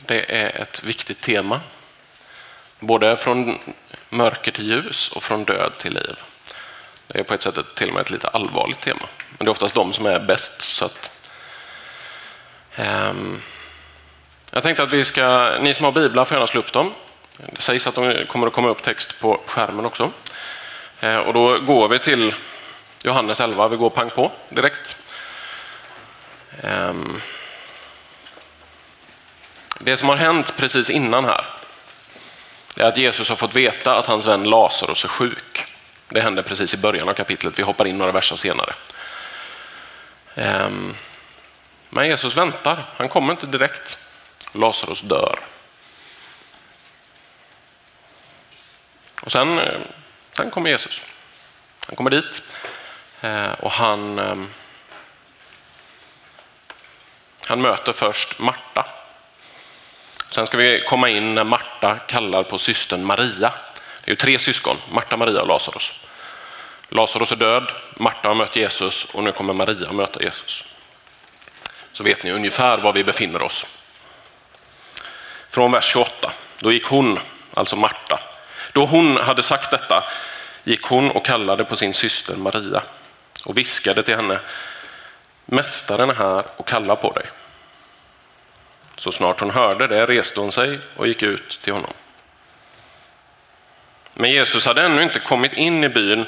Det 0.00 0.36
är 0.36 0.62
ett 0.62 0.82
viktigt 0.82 1.20
tema. 1.20 1.60
Både 2.80 3.16
från 3.16 3.58
mörker 4.08 4.52
till 4.52 4.66
ljus 4.70 5.08
och 5.08 5.22
från 5.22 5.44
död 5.44 5.72
till 5.78 5.94
liv. 5.94 6.18
Det 7.06 7.18
är 7.18 7.22
på 7.22 7.34
ett 7.34 7.42
sätt 7.42 7.74
till 7.74 7.88
och 7.88 7.94
med 7.94 8.00
ett 8.00 8.10
lite 8.10 8.28
allvarligt 8.28 8.80
tema. 8.80 9.06
Men 9.38 9.44
det 9.44 9.48
är 9.48 9.50
oftast 9.50 9.74
de 9.74 9.92
som 9.92 10.06
är 10.06 10.20
bäst. 10.20 10.60
Så 10.62 10.84
att, 10.84 11.10
um, 12.78 13.42
jag 14.52 14.62
tänkte 14.62 14.82
att 14.82 14.92
vi 14.92 15.04
ska, 15.04 15.56
ni 15.60 15.74
som 15.74 15.84
har 15.84 15.92
biblar 15.92 16.24
får 16.24 16.34
gärna 16.34 16.46
slå 16.46 16.60
upp 16.60 16.72
dem. 16.72 16.94
Det 17.36 17.62
sägs 17.62 17.86
att 17.86 17.94
de 17.94 18.24
kommer 18.28 18.46
att 18.46 18.52
komma 18.52 18.68
upp 18.68 18.82
text 18.82 19.20
på 19.20 19.40
skärmen 19.46 19.86
också. 19.86 20.12
Uh, 21.04 21.16
och 21.16 21.34
då 21.34 21.58
går 21.58 21.88
vi 21.88 21.98
till 21.98 22.34
Johannes 23.02 23.40
11, 23.40 23.68
vi 23.68 23.76
går 23.76 23.90
pang 23.90 24.10
på 24.10 24.32
direkt. 24.50 24.96
Um, 26.62 27.20
det 29.78 29.96
som 29.96 30.08
har 30.08 30.16
hänt 30.16 30.56
precis 30.56 30.90
innan 30.90 31.24
här 31.24 31.46
är 32.76 32.84
att 32.84 32.96
Jesus 32.96 33.28
har 33.28 33.36
fått 33.36 33.54
veta 33.56 33.98
att 33.98 34.06
hans 34.06 34.26
vän 34.26 34.44
Lazarus 34.44 35.04
är 35.04 35.08
sjuk. 35.08 35.64
Det 36.08 36.20
hände 36.20 36.42
precis 36.42 36.74
i 36.74 36.76
början 36.76 37.08
av 37.08 37.14
kapitlet. 37.14 37.58
Vi 37.58 37.62
hoppar 37.62 37.86
in 37.86 37.98
några 37.98 38.12
verser 38.12 38.36
senare. 38.36 38.74
Ehm, 40.34 40.94
men 41.90 42.06
Jesus 42.06 42.36
väntar. 42.36 42.84
Han 42.96 43.08
kommer 43.08 43.32
inte 43.32 43.46
direkt. 43.46 43.98
Lazarus 44.52 45.00
dör. 45.00 45.38
Och 49.20 49.32
sen, 49.32 49.58
eh, 49.58 49.80
sen 50.36 50.50
kommer 50.50 50.70
Jesus. 50.70 51.02
Han 51.86 51.96
kommer 51.96 52.10
dit 52.10 52.42
eh, 53.20 53.52
och 53.52 53.70
han, 53.70 54.18
ehm, 54.18 54.48
han 57.48 57.62
möter 57.62 57.92
först 57.92 58.38
Marta 58.38 58.95
Sen 60.30 60.46
ska 60.46 60.56
vi 60.56 60.84
komma 60.88 61.08
in 61.08 61.34
när 61.34 61.44
Marta 61.44 61.98
kallar 61.98 62.42
på 62.42 62.58
systern 62.58 63.04
Maria. 63.04 63.52
Det 64.04 64.08
är 64.08 64.10
ju 64.10 64.16
tre 64.16 64.38
syskon, 64.38 64.76
Marta, 64.90 65.16
Maria 65.16 65.42
och 65.42 65.48
Lazarus. 65.48 65.92
Lazarus 66.88 67.32
är 67.32 67.36
död, 67.36 67.72
Marta 67.96 68.28
har 68.28 68.34
mött 68.34 68.56
Jesus 68.56 69.04
och 69.04 69.24
nu 69.24 69.32
kommer 69.32 69.52
Maria 69.52 69.92
möta 69.92 70.22
Jesus. 70.22 70.64
Så 71.92 72.04
vet 72.04 72.22
ni 72.22 72.30
ungefär 72.30 72.78
var 72.78 72.92
vi 72.92 73.04
befinner 73.04 73.42
oss. 73.42 73.66
Från 75.50 75.72
vers 75.72 75.84
28, 75.84 76.32
då 76.60 76.72
gick 76.72 76.86
hon, 76.86 77.18
alltså 77.54 77.76
Marta, 77.76 78.20
då 78.72 78.86
hon 78.86 79.16
hade 79.16 79.42
sagt 79.42 79.70
detta 79.70 80.04
gick 80.64 80.82
hon 80.82 81.10
och 81.10 81.24
kallade 81.24 81.64
på 81.64 81.76
sin 81.76 81.94
syster 81.94 82.36
Maria 82.36 82.82
och 83.44 83.58
viskade 83.58 84.02
till 84.02 84.16
henne, 84.16 84.40
Mästaren 85.46 86.10
är 86.10 86.14
här 86.14 86.42
och 86.56 86.68
kallar 86.68 86.96
på 86.96 87.12
dig. 87.12 87.26
Så 88.96 89.12
snart 89.12 89.40
hon 89.40 89.50
hörde 89.50 89.86
det 89.86 90.06
reste 90.06 90.40
hon 90.40 90.52
sig 90.52 90.78
och 90.96 91.06
gick 91.06 91.22
ut 91.22 91.60
till 91.62 91.72
honom. 91.72 91.92
Men 94.14 94.30
Jesus 94.30 94.66
hade 94.66 94.82
ännu 94.82 95.02
inte 95.02 95.20
kommit 95.20 95.52
in 95.52 95.84
i 95.84 95.88
byn 95.88 96.26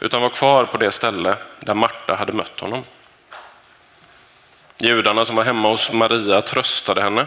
utan 0.00 0.22
var 0.22 0.30
kvar 0.30 0.64
på 0.64 0.76
det 0.76 0.92
ställe 0.92 1.36
där 1.60 1.74
Marta 1.74 2.14
hade 2.14 2.32
mött 2.32 2.60
honom. 2.60 2.84
Judarna 4.78 5.24
som 5.24 5.36
var 5.36 5.44
hemma 5.44 5.68
hos 5.68 5.92
Maria 5.92 6.42
tröstade 6.42 7.02
henne 7.02 7.26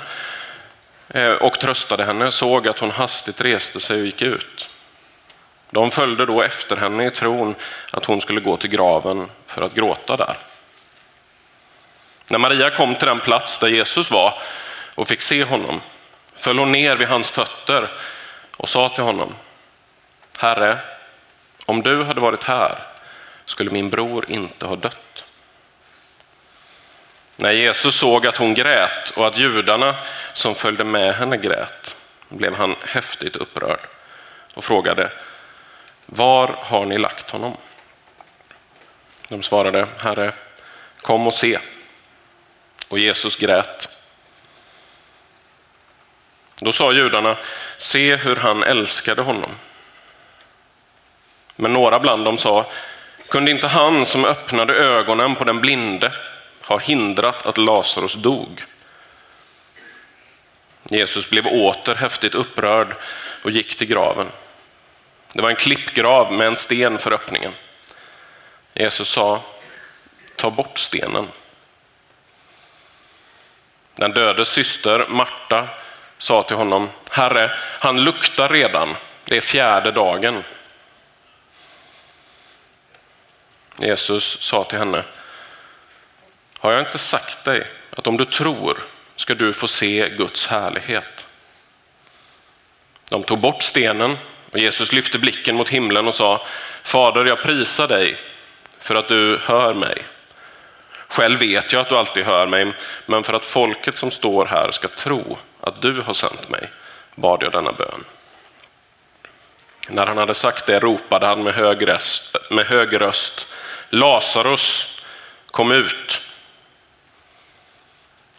eh, 1.08 1.32
och 1.32 1.60
tröstade 1.60 2.06
henne 2.06 2.32
såg 2.32 2.68
att 2.68 2.80
hon 2.80 2.92
hastigt 2.92 3.42
reste 3.42 3.80
sig 3.80 4.00
och 4.00 4.06
gick 4.06 4.22
ut. 4.22 4.70
De 5.72 5.92
följde 5.92 6.26
då 6.26 6.42
efter 6.42 6.78
henne 6.78 7.06
i 7.06 7.12
tron 7.12 7.56
att 7.92 8.06
hon 8.06 8.22
skulle 8.22 8.42
gå 8.42 8.58
till 8.58 8.70
graven 8.70 9.32
för 9.48 9.62
att 9.62 9.74
gråta 9.74 10.18
där. 10.18 10.38
När 12.28 12.40
Maria 12.40 12.70
kom 12.70 12.96
till 12.96 13.08
den 13.08 13.20
plats 13.20 13.60
där 13.60 13.68
Jesus 13.68 14.12
var 14.12 14.40
och 15.00 15.08
fick 15.08 15.22
se 15.22 15.44
honom 15.44 15.82
föll 16.36 16.60
hon 16.60 16.72
ner 16.72 16.96
vid 16.96 17.08
hans 17.08 17.32
fötter 17.32 17.92
och 18.58 18.70
sa 18.70 18.90
till 18.90 19.04
honom, 19.04 19.36
Herre, 20.40 20.80
om 21.66 21.82
du 21.82 22.04
hade 22.04 22.22
varit 22.22 22.44
här 22.44 22.88
skulle 23.46 23.72
min 23.72 23.90
bror 23.90 24.26
inte 24.30 24.66
ha 24.66 24.76
dött. 24.76 25.24
När 27.36 27.52
Jesus 27.52 27.96
såg 28.00 28.28
att 28.28 28.38
hon 28.38 28.54
grät 28.54 29.10
och 29.10 29.28
att 29.28 29.38
judarna 29.38 29.96
som 30.34 30.56
följde 30.56 30.84
med 30.84 31.16
henne 31.16 31.38
grät 31.38 31.96
blev 32.30 32.56
han 32.56 32.76
häftigt 32.86 33.36
upprörd 33.36 33.88
och 34.54 34.64
frågade, 34.64 35.12
var 36.06 36.48
har 36.48 36.86
ni 36.86 36.98
lagt 36.98 37.32
honom? 37.32 37.58
De 39.28 39.44
svarade, 39.44 39.88
Herre, 40.04 40.34
kom 41.02 41.28
och 41.28 41.34
se. 41.34 41.60
Och 42.88 43.00
Jesus 43.00 43.36
grät. 43.36 43.99
Då 46.62 46.72
sa 46.72 46.94
judarna, 46.94 47.38
se 47.78 48.16
hur 48.16 48.36
han 48.36 48.64
älskade 48.64 49.22
honom. 49.22 49.52
Men 51.56 51.74
några 51.74 52.00
bland 52.00 52.26
dem 52.26 52.38
sa, 52.38 52.72
kunde 53.30 53.52
inte 53.52 53.68
han 53.68 54.06
som 54.06 54.26
öppnade 54.26 54.74
ögonen 54.74 55.36
på 55.36 55.44
den 55.44 55.62
blinde 55.62 56.14
ha 56.66 56.78
hindrat 56.78 57.46
att 57.46 57.58
Lazarus 57.58 58.14
dog? 58.14 58.64
Jesus 60.84 61.30
blev 61.30 61.48
åter 61.48 61.96
häftigt 61.96 62.36
upprörd 62.36 62.96
och 63.44 63.52
gick 63.52 63.76
till 63.76 63.88
graven. 63.88 64.28
Det 65.34 65.42
var 65.42 65.50
en 65.50 65.56
klippgrav 65.56 66.34
med 66.34 66.48
en 66.48 66.56
sten 66.56 67.00
för 67.00 67.14
öppningen. 67.14 67.54
Jesus 68.74 69.10
sa, 69.10 69.42
ta 70.36 70.50
bort 70.50 70.78
stenen. 70.78 71.28
Den 73.96 74.12
dödes 74.12 74.50
syster 74.50 75.06
Marta 75.10 75.68
sa 76.20 76.44
till 76.44 76.56
honom, 76.56 76.90
Herre, 77.12 77.58
han 77.80 78.04
luktar 78.04 78.50
redan, 78.50 78.96
det 79.26 79.38
är 79.38 79.42
fjärde 79.42 79.92
dagen. 79.92 80.44
Jesus 83.78 84.42
sa 84.42 84.64
till 84.64 84.80
henne, 84.80 85.04
har 86.60 86.72
jag 86.72 86.82
inte 86.82 86.98
sagt 86.98 87.44
dig 87.44 87.68
att 87.90 88.08
om 88.08 88.18
du 88.18 88.26
tror 88.26 88.78
ska 89.16 89.36
du 89.36 89.54
få 89.54 89.68
se 89.68 90.10
Guds 90.10 90.48
härlighet? 90.48 91.28
De 93.10 93.24
tog 93.24 93.40
bort 93.40 93.64
stenen 93.64 94.18
och 94.52 94.60
Jesus 94.60 94.92
lyfte 94.92 95.20
blicken 95.20 95.56
mot 95.56 95.70
himlen 95.70 96.08
och 96.08 96.16
sa, 96.16 96.46
Fader, 96.84 97.26
jag 97.26 97.44
prisar 97.44 97.88
dig 97.88 98.18
för 98.80 98.96
att 98.96 99.08
du 99.08 99.40
hör 99.44 99.74
mig. 99.74 100.04
Själv 101.08 101.40
vet 101.40 101.74
jag 101.74 101.82
att 101.82 101.90
du 101.90 101.98
alltid 101.98 102.26
hör 102.26 102.48
mig, 102.48 102.74
men 103.06 103.24
för 103.24 103.34
att 103.34 103.46
folket 103.46 103.98
som 103.98 104.12
står 104.12 104.46
här 104.46 104.72
ska 104.72 104.88
tro 104.88 105.38
att 105.70 105.82
du 105.82 106.02
har 106.02 106.14
sänt 106.14 106.50
mig, 106.50 106.70
bad 107.16 107.44
jag 107.44 107.52
denna 107.52 107.72
bön. 107.72 108.06
När 109.90 110.06
han 110.06 110.18
hade 110.18 110.34
sagt 110.34 110.66
det 110.66 110.80
ropade 110.80 111.26
han 111.26 111.44
med 111.44 111.54
hög 111.54 111.88
röst, 111.88 112.36
med 112.50 112.66
hög 112.66 113.02
röst 113.02 113.48
Lazarus, 113.90 114.98
kom 115.52 115.72
ut. 115.72 116.22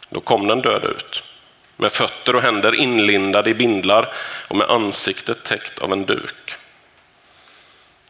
Då 0.09 0.19
kom 0.19 0.47
den 0.47 0.61
döde 0.61 0.87
ut, 0.87 1.23
med 1.77 1.91
fötter 1.91 2.35
och 2.35 2.41
händer 2.41 2.75
inlindade 2.75 3.49
i 3.49 3.53
bindlar 3.53 4.13
och 4.47 4.55
med 4.55 4.69
ansiktet 4.69 5.43
täckt 5.43 5.79
av 5.79 5.91
en 5.91 6.05
duk. 6.05 6.55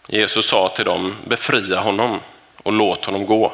Jesus 0.08 0.46
sa 0.46 0.70
till 0.70 0.86
dem, 0.86 1.16
befria 1.28 1.80
honom 1.80 2.20
och 2.64 2.74
låt 2.74 3.06
honom 3.06 3.26
gå. 3.26 3.54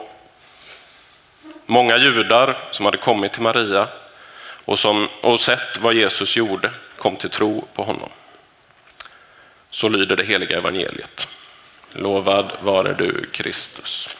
Många 1.65 1.97
judar 1.97 2.67
som 2.71 2.85
hade 2.85 2.97
kommit 2.97 3.33
till 3.33 3.41
Maria 3.41 3.87
och, 4.67 4.79
som, 4.79 5.09
och 5.21 5.39
sett 5.39 5.77
vad 5.79 5.93
Jesus 5.93 6.37
gjorde 6.37 6.71
kom 6.97 7.15
till 7.15 7.29
tro 7.29 7.67
på 7.73 7.83
honom. 7.83 8.09
Så 9.69 9.89
lyder 9.89 10.15
det 10.15 10.23
heliga 10.23 10.57
evangeliet. 10.57 11.27
Lovad 11.91 12.51
vare 12.61 12.93
du 12.93 13.25
Kristus. 13.31 14.17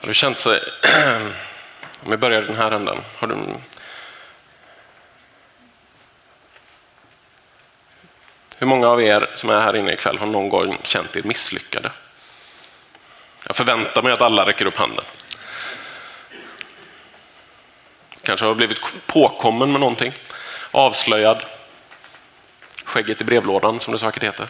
Har 0.00 0.08
du 0.08 0.14
känt 0.14 0.38
sig, 0.38 0.60
om 2.04 2.10
vi 2.10 2.16
börjar 2.16 2.42
i 2.42 2.46
den 2.46 2.56
här 2.56 2.70
änden, 2.70 2.98
har 3.18 3.28
du 3.28 3.36
Hur 8.58 8.66
många 8.66 8.88
av 8.88 9.02
er 9.02 9.30
som 9.34 9.50
är 9.50 9.60
här 9.60 9.76
inne 9.76 9.92
ikväll 9.92 10.18
har 10.18 10.26
någon 10.26 10.48
gång 10.48 10.78
känt 10.82 11.16
er 11.16 11.22
misslyckade? 11.22 11.90
Jag 13.58 13.66
förväntar 13.66 14.02
mig 14.02 14.12
att 14.12 14.20
alla 14.20 14.46
räcker 14.46 14.66
upp 14.66 14.76
handen. 14.76 15.04
Kanske 18.22 18.46
har 18.46 18.54
blivit 18.54 18.78
påkommen 19.06 19.72
med 19.72 19.80
någonting, 19.80 20.12
avslöjad, 20.70 21.44
skägget 22.84 23.20
i 23.20 23.24
brevlådan 23.24 23.80
som 23.80 23.92
det 23.92 23.98
säkert 23.98 24.22
heter. 24.22 24.46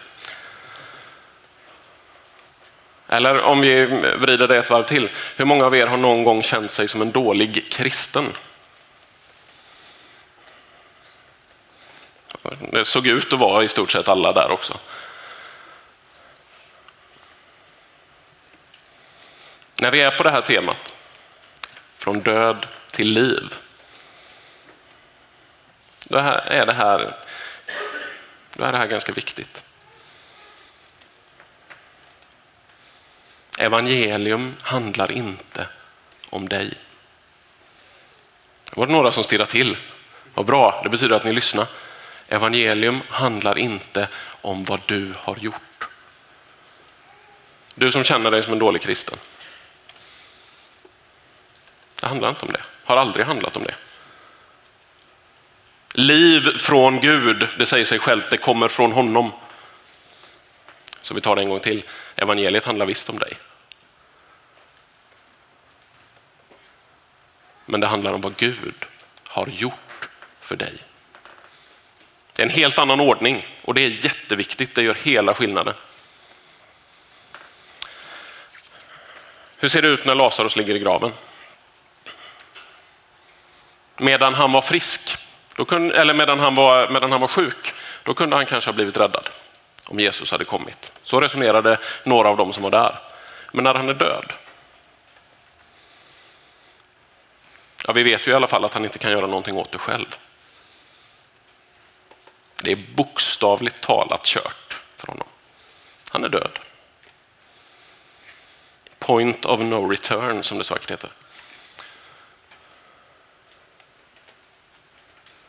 Eller 3.08 3.43
om 3.43 3.61
vi 3.61 3.85
vrider 4.19 4.49
det 4.49 4.58
ett 4.58 4.70
varv 4.70 4.82
till, 4.82 5.11
hur 5.37 5.44
många 5.44 5.64
av 5.67 5.76
er 5.76 5.87
har 5.87 5.97
någon 5.97 6.25
gång 6.25 6.43
känt 6.43 6.70
sig 6.70 6.88
som 6.88 7.03
en 7.03 7.12
dålig 7.12 7.73
kristen? 7.73 8.32
Det 12.73 12.85
såg 12.85 13.06
ut 13.06 13.32
att 13.32 13.38
vara 13.38 13.64
i 13.64 13.69
stort 13.69 13.91
sett 13.91 14.08
alla 14.08 14.32
där 14.32 14.50
också. 14.50 14.79
När 19.86 19.90
vi 19.90 20.00
är 20.00 20.10
på 20.10 20.22
det 20.22 20.30
här 20.30 20.40
temat, 20.40 20.92
från 21.96 22.20
död 22.20 22.66
till 22.90 23.08
liv, 23.12 23.54
då 26.08 26.18
är 26.18 26.66
det 26.66 26.72
här, 26.72 27.16
då 28.52 28.64
är 28.64 28.72
det 28.72 28.78
här 28.78 28.86
ganska 28.86 29.12
viktigt. 29.12 29.62
Evangelium 33.58 34.56
handlar 34.62 35.12
inte 35.12 35.66
om 36.30 36.48
dig. 36.48 36.74
Det 38.64 38.76
var 38.76 38.86
det 38.86 38.92
några 38.92 39.12
som 39.12 39.24
stirrade 39.24 39.50
till. 39.50 39.76
Vad 40.34 40.46
bra, 40.46 40.80
det 40.82 40.88
betyder 40.88 41.16
att 41.16 41.24
ni 41.24 41.32
lyssnar. 41.32 41.66
Evangelium 42.28 43.00
handlar 43.08 43.58
inte 43.58 44.08
om 44.40 44.64
vad 44.64 44.80
du 44.86 45.14
har 45.16 45.36
gjort. 45.36 45.88
Du 47.74 47.92
som 47.92 48.04
känner 48.04 48.30
dig 48.30 48.42
som 48.42 48.52
en 48.52 48.58
dålig 48.58 48.82
kristen. 48.82 49.18
Det 52.06 52.11
handlar 52.11 52.29
inte 52.29 52.47
om 52.47 52.53
det, 52.53 52.62
har 52.85 52.97
aldrig 52.97 53.26
handlat 53.26 53.56
om 53.56 53.62
det. 53.62 53.75
Liv 55.93 56.41
från 56.58 57.00
Gud, 57.00 57.49
det 57.58 57.67
säger 57.67 57.85
sig 57.85 57.99
självt, 57.99 58.31
det 58.31 58.37
kommer 58.37 58.69
från 58.69 58.93
honom. 58.93 59.32
Så 61.00 61.14
vi 61.14 61.20
tar 61.20 61.37
det 61.37 61.43
en 61.43 61.49
gång 61.49 61.61
till. 61.61 61.85
Evangeliet 62.17 62.64
handlar 62.64 62.87
visst 62.87 63.08
om 63.08 63.19
dig. 63.19 63.32
Men 67.64 67.81
det 67.81 67.87
handlar 67.87 68.12
om 68.12 68.20
vad 68.20 68.37
Gud 68.37 68.85
har 69.29 69.47
gjort 69.47 70.08
för 70.41 70.56
dig. 70.56 70.75
Det 72.32 72.43
är 72.43 72.47
en 72.47 72.53
helt 72.53 72.79
annan 72.79 73.00
ordning 73.00 73.47
och 73.62 73.75
det 73.75 73.81
är 73.81 74.05
jätteviktigt. 74.05 74.75
Det 74.75 74.82
gör 74.82 74.94
hela 74.94 75.35
skillnaden. 75.35 75.75
Hur 79.56 79.69
ser 79.69 79.82
det 79.82 79.88
ut 79.88 80.05
när 80.05 80.14
Lazarus 80.14 80.56
ligger 80.56 80.75
i 80.75 80.79
graven? 80.79 81.12
Medan 83.98 84.34
han 84.34 84.52
var 84.52 84.62
frisk, 84.62 85.19
kunde, 85.69 86.00
eller 86.00 86.14
medan 86.14 86.38
han 86.40 86.54
var, 86.54 86.88
medan 86.88 87.12
han 87.12 87.20
var 87.20 87.28
sjuk, 87.28 87.75
då 88.02 88.14
kunde 88.14 88.37
han 88.37 88.46
kanske 88.46 88.70
ha 88.70 88.75
blivit 88.75 88.96
räddad 88.96 89.28
om 89.88 90.00
Jesus 90.00 90.31
hade 90.31 90.44
kommit. 90.44 90.93
Så 91.02 91.20
resonerade 91.20 91.78
några 92.04 92.28
av 92.28 92.37
dem 92.37 92.52
som 92.52 92.62
var 92.62 92.70
där. 92.70 92.98
Men 93.52 93.64
när 93.64 93.75
han 93.75 93.88
är 93.88 93.94
död, 93.94 94.32
ja, 97.87 97.93
vi 97.93 98.02
vet 98.02 98.26
ju 98.26 98.31
i 98.31 98.34
alla 98.34 98.46
fall 98.46 98.64
att 98.64 98.75
han 98.75 98.84
inte 98.84 98.98
kan 98.98 99.10
göra 99.10 99.26
någonting 99.26 99.56
åt 99.56 99.72
det 99.72 99.78
själv. 99.78 100.16
Det 102.60 102.72
är 102.72 102.84
bokstavligt 102.94 103.81
talat 103.81 104.25
kört 104.25 104.81
för 104.96 105.06
honom. 105.06 105.26
Han 106.10 106.25
är 106.25 106.28
död. 106.28 106.58
Point 108.98 109.44
of 109.44 109.60
no 109.60 109.90
return 109.90 110.44
som 110.44 110.58
det 110.58 110.64
så 110.64 110.75
vackert 110.75 110.90
heter. 110.90 111.10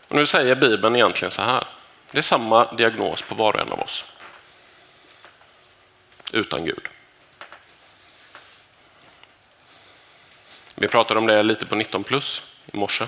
Och 0.08 0.16
nu 0.16 0.26
säger 0.26 0.56
Bibeln 0.56 0.96
egentligen 0.96 1.32
så 1.32 1.42
här. 1.42 1.68
Det 2.12 2.18
är 2.18 2.22
samma 2.22 2.66
diagnos 2.66 3.22
på 3.22 3.36
var 3.36 3.54
och 3.54 3.60
en 3.60 3.72
av 3.72 3.80
oss. 3.80 4.06
Utan 6.32 6.66
Gud. 6.66 6.88
Vi 10.76 10.88
pratade 10.88 11.20
om 11.20 11.28
det 11.28 11.44
lite 11.44 11.66
på 11.66 11.76
19 11.76 12.04
plus 12.04 12.42
i 12.66 12.78
morse. 12.78 13.08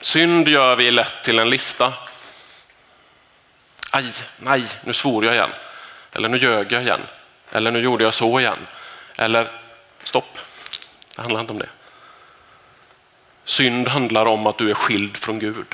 Synd 0.00 0.48
gör 0.48 0.76
vi 0.76 0.90
lätt 0.90 1.24
till 1.24 1.38
en 1.38 1.50
lista. 1.50 1.94
Aj, 3.90 4.12
nej, 4.38 4.64
nu 4.84 4.92
svor 4.92 5.24
jag 5.24 5.34
igen. 5.34 5.50
Eller 6.12 6.28
nu 6.28 6.36
ljög 6.36 6.72
jag 6.72 6.82
igen. 6.82 7.00
Eller 7.52 7.70
nu 7.70 7.80
gjorde 7.80 8.04
jag 8.04 8.14
så 8.14 8.40
igen. 8.40 8.66
Eller 9.18 9.60
stopp, 10.04 10.38
det 11.16 11.22
handlar 11.22 11.40
inte 11.40 11.52
om 11.52 11.58
det. 11.58 11.68
Synd 13.44 13.88
handlar 13.88 14.26
om 14.26 14.46
att 14.46 14.58
du 14.58 14.70
är 14.70 14.74
skild 14.74 15.16
från 15.16 15.38
Gud. 15.38 15.66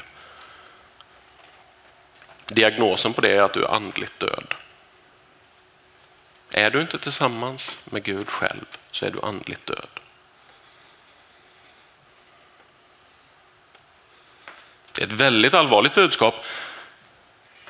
Diagnosen 2.46 3.12
på 3.12 3.20
det 3.20 3.30
är 3.30 3.42
att 3.42 3.52
du 3.52 3.62
är 3.62 3.74
andligt 3.74 4.18
död. 4.18 4.54
Är 6.54 6.70
du 6.70 6.80
inte 6.80 6.98
tillsammans 6.98 7.78
med 7.84 8.02
Gud 8.02 8.28
själv 8.28 8.64
så 8.90 9.06
är 9.06 9.10
du 9.10 9.20
andligt 9.22 9.66
död. 9.66 9.88
Det 14.92 15.02
är 15.02 15.06
ett 15.06 15.12
väldigt 15.12 15.54
allvarligt 15.54 15.94
budskap. 15.94 16.44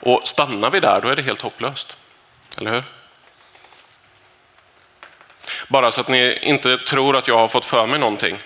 Och 0.00 0.28
stannar 0.28 0.70
vi 0.70 0.80
där, 0.80 1.00
då 1.00 1.08
är 1.08 1.16
det 1.16 1.22
helt 1.22 1.42
hopplöst. 1.42 1.96
Eller 2.60 2.70
hur? 2.70 2.84
Bara 5.68 5.92
så 5.92 6.00
att 6.00 6.08
ni 6.08 6.38
inte 6.42 6.78
tror 6.78 7.16
att 7.16 7.28
jag 7.28 7.38
har 7.38 7.48
fått 7.48 7.64
för 7.64 7.86
mig 7.86 7.98
någonting 7.98 8.38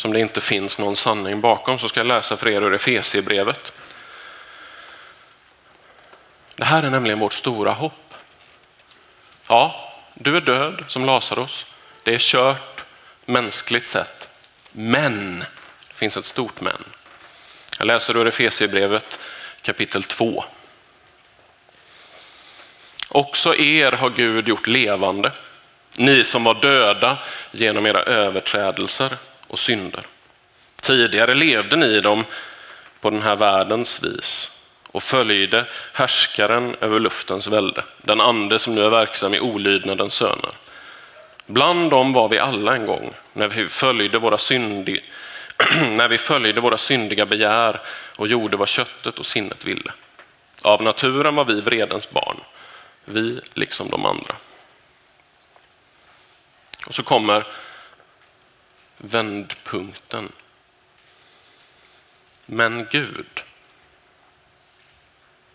som 0.00 0.12
det 0.12 0.20
inte 0.20 0.40
finns 0.40 0.78
någon 0.78 0.96
sanning 0.96 1.40
bakom 1.40 1.78
så 1.78 1.88
ska 1.88 2.00
jag 2.00 2.06
läsa 2.06 2.36
för 2.36 2.48
er 2.48 2.62
ur 2.62 2.74
Efesierbrevet. 2.74 3.72
Det 6.56 6.64
här 6.64 6.82
är 6.82 6.90
nämligen 6.90 7.18
vårt 7.18 7.32
stora 7.32 7.72
hopp. 7.72 8.14
Ja, 9.48 9.92
du 10.14 10.36
är 10.36 10.40
död 10.40 10.84
som 10.88 11.04
Lazarus. 11.04 11.66
Det 12.02 12.14
är 12.14 12.18
kört 12.18 12.84
mänskligt 13.24 13.86
sett. 13.86 14.28
Men, 14.72 15.44
det 15.88 15.94
finns 15.94 16.16
ett 16.16 16.24
stort 16.24 16.60
men. 16.60 16.84
Jag 17.78 17.86
läser 17.86 18.16
ur 18.16 18.26
Efesierbrevet 18.26 19.18
kapitel 19.62 20.04
2. 20.04 20.44
Också 23.08 23.56
er 23.56 23.92
har 23.92 24.10
Gud 24.10 24.48
gjort 24.48 24.66
levande, 24.66 25.32
ni 25.96 26.24
som 26.24 26.44
var 26.44 26.54
döda 26.54 27.18
genom 27.52 27.86
era 27.86 28.02
överträdelser 28.02 29.16
och 29.50 29.58
synder. 29.58 30.06
Tidigare 30.80 31.34
levde 31.34 31.76
ni 31.76 32.00
dem 32.00 32.24
på 33.00 33.10
den 33.10 33.22
här 33.22 33.36
världens 33.36 34.02
vis 34.02 34.56
och 34.86 35.02
följde 35.02 35.64
härskaren 35.92 36.76
över 36.80 37.00
luftens 37.00 37.46
välde, 37.46 37.84
den 37.98 38.20
ande 38.20 38.58
som 38.58 38.74
nu 38.74 38.84
är 38.84 38.90
verksam 38.90 39.34
i 39.34 39.40
olydnadens 39.40 40.14
söner. 40.14 40.52
Bland 41.46 41.90
dem 41.90 42.12
var 42.12 42.28
vi 42.28 42.38
alla 42.38 42.74
en 42.74 42.86
gång 42.86 43.14
när 43.32 43.48
vi 43.48 43.68
följde 43.68 44.18
våra, 44.18 44.38
syndi, 44.38 45.04
när 45.90 46.08
vi 46.08 46.18
följde 46.18 46.60
våra 46.60 46.78
syndiga 46.78 47.26
begär 47.26 47.80
och 48.16 48.28
gjorde 48.28 48.56
vad 48.56 48.68
köttet 48.68 49.18
och 49.18 49.26
sinnet 49.26 49.64
ville. 49.64 49.92
Av 50.62 50.82
naturen 50.82 51.34
var 51.34 51.44
vi 51.44 51.60
vredens 51.60 52.10
barn, 52.10 52.36
vi 53.04 53.40
liksom 53.54 53.90
de 53.90 54.06
andra. 54.06 54.34
Och 56.86 56.94
så 56.94 57.02
kommer 57.02 57.46
vändpunkten. 59.00 60.32
Men 62.46 62.86
Gud. 62.90 63.42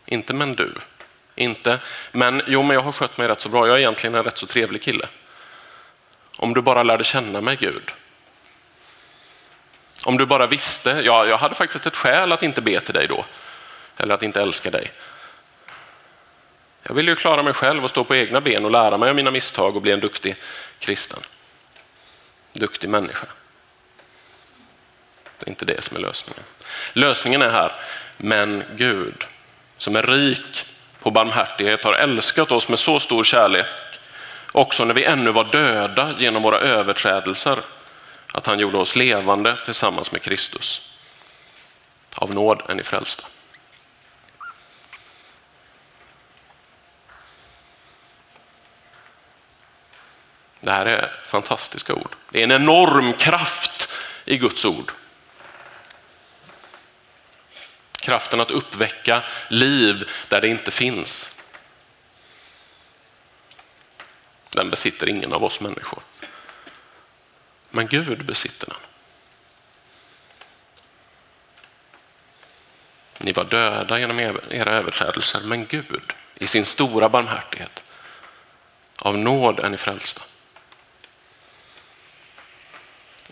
Inte 0.06 0.34
men 0.34 0.56
du. 0.56 0.74
Inte 1.36 1.80
men 2.12 2.42
jo, 2.48 2.64
men 2.64 2.74
jag 2.74 2.82
har 2.82 2.92
skött 2.92 3.18
mig 3.18 3.28
rätt 3.28 3.42
så 3.42 3.50
bra. 3.50 3.68
Jag 3.68 3.76
är 3.76 3.80
egentligen 3.80 4.16
en 4.16 4.24
rätt 4.24 4.38
så 4.38 4.48
trevlig 4.48 4.82
kille. 4.82 5.08
Om 6.38 6.54
du 6.54 6.62
bara 6.62 6.84
lärde 6.84 7.04
känna 7.04 7.42
mig 7.42 7.56
Gud. 7.56 7.92
Om 10.06 10.18
du 10.18 10.26
bara 10.26 10.48
visste. 10.48 11.02
Ja, 11.06 11.26
jag 11.26 11.38
hade 11.38 11.56
faktiskt 11.56 11.86
ett 11.86 11.96
skäl 11.96 12.32
att 12.32 12.44
inte 12.44 12.62
be 12.62 12.80
till 12.80 12.94
dig 12.94 13.08
då. 13.08 13.26
Eller 13.98 14.16
att 14.16 14.24
inte 14.24 14.42
älska 14.42 14.72
dig. 14.72 14.92
Jag 16.84 16.96
vill 16.96 17.08
ju 17.08 17.16
klara 17.16 17.44
mig 17.44 17.54
själv 17.54 17.84
och 17.84 17.90
stå 17.90 18.04
på 18.04 18.16
egna 18.16 18.42
ben 18.42 18.66
och 18.66 18.72
lära 18.72 18.98
mig 18.98 19.10
av 19.10 19.16
mina 19.16 19.32
misstag 19.32 19.76
och 19.76 19.82
bli 19.82 19.92
en 19.92 20.00
duktig 20.00 20.36
kristen 20.80 21.20
duktig 22.60 22.90
människa. 22.90 23.28
Det 25.38 25.48
är 25.48 25.50
inte 25.50 25.66
det 25.66 25.84
som 25.84 25.98
är 25.98 26.02
lösningen. 26.02 26.44
Lösningen 26.94 27.42
är 27.42 27.52
här, 27.52 27.72
men 28.18 28.64
Gud 28.76 29.26
som 29.78 29.96
är 29.96 30.04
rik 30.04 30.66
på 31.00 31.12
barmhärtighet 31.12 31.84
har 31.84 31.94
älskat 31.94 32.52
oss 32.52 32.70
med 32.70 32.80
så 32.80 33.00
stor 33.00 33.24
kärlek 33.24 33.68
också 34.52 34.86
när 34.86 34.94
vi 34.94 35.04
ännu 35.04 35.32
var 35.32 35.44
döda 35.44 36.14
genom 36.18 36.42
våra 36.42 36.60
överträdelser 36.60 37.60
att 38.34 38.48
han 38.48 38.60
gjorde 38.60 38.78
oss 38.78 38.96
levande 38.96 39.58
tillsammans 39.66 40.12
med 40.12 40.22
Kristus. 40.22 40.90
Av 42.18 42.34
nåd 42.34 42.62
är 42.70 42.74
ni 42.74 42.84
frälsta. 42.84 43.28
Det 50.66 50.72
här 50.72 50.86
är 50.86 51.20
fantastiska 51.24 51.94
ord. 51.94 52.16
Det 52.30 52.40
är 52.40 52.44
en 52.44 52.52
enorm 52.52 53.14
kraft 53.14 53.90
i 54.26 54.38
Guds 54.38 54.66
ord. 54.66 54.92
Kraften 57.96 58.42
att 58.42 58.52
uppväcka 58.52 59.24
liv 59.50 60.10
där 60.28 60.42
det 60.42 60.48
inte 60.48 60.72
finns. 60.72 61.42
Den 64.50 64.70
besitter 64.70 65.10
ingen 65.10 65.34
av 65.34 65.44
oss 65.44 65.60
människor. 65.60 66.04
Men 67.70 67.88
Gud 67.88 68.26
besitter 68.26 68.68
den. 68.68 68.78
Ni 73.18 73.32
var 73.32 73.44
döda 73.44 74.00
genom 74.00 74.20
era 74.20 74.72
överträdelser, 74.72 75.42
men 75.44 75.66
Gud 75.66 76.14
i 76.36 76.48
sin 76.48 76.66
stora 76.66 77.10
barmhärtighet 77.10 77.84
Av 79.00 79.18
nåd 79.18 79.60
är 79.60 79.70
ni 79.70 79.78
frälsta. 79.78 80.22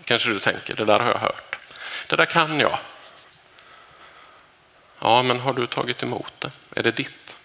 Kanske 0.05 0.29
du 0.29 0.39
tänker, 0.39 0.75
det 0.75 0.85
där 0.85 0.99
har 0.99 1.11
jag 1.11 1.19
hört. 1.19 1.59
Det 2.07 2.15
där 2.15 2.25
kan 2.25 2.59
jag. 2.59 2.79
Ja, 4.99 5.23
men 5.23 5.39
har 5.39 5.53
du 5.53 5.67
tagit 5.67 6.03
emot 6.03 6.33
det? 6.39 6.51
Är 6.75 6.83
det 6.83 6.91
ditt? 6.91 7.37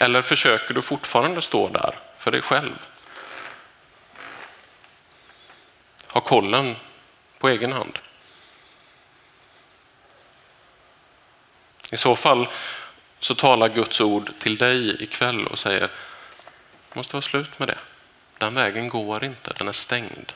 Eller 0.00 0.22
försöker 0.22 0.74
du 0.74 0.82
fortfarande 0.82 1.42
stå 1.42 1.68
där 1.68 1.98
för 2.18 2.30
dig 2.30 2.42
själv? 2.42 2.86
Ha 6.08 6.20
kollen 6.20 6.76
på 7.38 7.48
egen 7.48 7.72
hand. 7.72 7.98
I 11.92 11.96
så 11.96 12.16
fall 12.16 12.48
så 13.20 13.34
talar 13.34 13.68
Guds 13.68 14.00
ord 14.00 14.30
till 14.38 14.56
dig 14.56 15.02
ikväll 15.02 15.46
och 15.46 15.58
säger, 15.58 15.80
det 16.88 16.94
måste 16.94 17.12
vara 17.12 17.22
slut 17.22 17.58
med 17.58 17.68
det. 17.68 17.78
Den 18.38 18.54
vägen 18.54 18.88
går 18.88 19.24
inte, 19.24 19.52
den 19.58 19.68
är 19.68 19.72
stängd. 19.72 20.32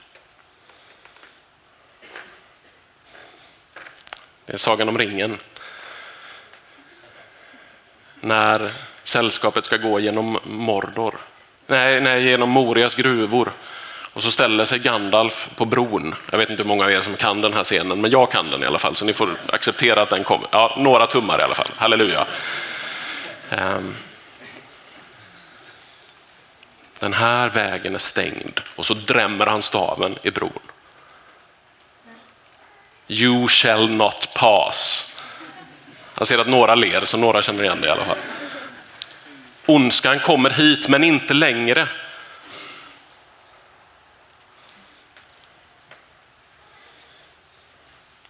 Det 4.46 4.52
är 4.52 4.56
Sagan 4.56 4.88
om 4.88 4.98
ringen. 4.98 5.38
När 8.20 8.72
sällskapet 9.02 9.64
ska 9.64 9.76
gå 9.76 10.00
genom 10.00 10.38
Mordor. 10.44 11.14
Nej, 11.66 12.00
nej, 12.00 12.24
genom 12.24 12.50
Morias 12.50 12.94
gruvor. 12.94 13.52
Och 14.12 14.22
så 14.22 14.30
ställer 14.30 14.64
sig 14.64 14.78
Gandalf 14.78 15.48
på 15.56 15.64
bron. 15.64 16.14
Jag 16.30 16.38
vet 16.38 16.50
inte 16.50 16.62
hur 16.62 16.68
många 16.68 16.84
av 16.84 16.90
er 16.90 17.00
som 17.00 17.14
kan 17.14 17.40
den 17.40 17.52
här 17.52 17.64
scenen, 17.64 18.00
men 18.00 18.10
jag 18.10 18.30
kan 18.30 18.50
den 18.50 18.62
i 18.62 18.66
alla 18.66 18.78
fall. 18.78 18.96
Så 18.96 19.04
ni 19.04 19.12
får 19.12 19.36
acceptera 19.52 20.02
att 20.02 20.10
den 20.10 20.24
kommer. 20.24 20.48
Ja, 20.52 20.74
några 20.78 21.06
tummar 21.06 21.38
i 21.38 21.42
alla 21.42 21.54
fall. 21.54 21.70
Halleluja. 21.76 22.26
Ehm. 23.50 23.94
Den 26.98 27.12
här 27.12 27.48
vägen 27.48 27.94
är 27.94 27.98
stängd 27.98 28.60
och 28.76 28.86
så 28.86 28.94
drämmer 28.94 29.46
han 29.46 29.62
staven 29.62 30.18
i 30.22 30.30
bron. 30.30 30.60
You 33.14 33.49
shall 33.49 33.90
not 33.90 34.35
pass. 34.35 35.11
Jag 36.18 36.28
ser 36.28 36.38
att 36.38 36.49
några 36.49 36.75
ler, 36.75 37.04
så 37.04 37.16
några 37.16 37.42
känner 37.42 37.64
igen 37.64 37.80
det 37.80 37.87
i 37.87 37.90
alla 37.90 38.04
fall. 38.04 38.18
Ondskan 39.66 40.21
kommer 40.21 40.50
hit, 40.50 40.88
men 40.88 41.04
inte 41.04 41.35
längre. 41.35 41.88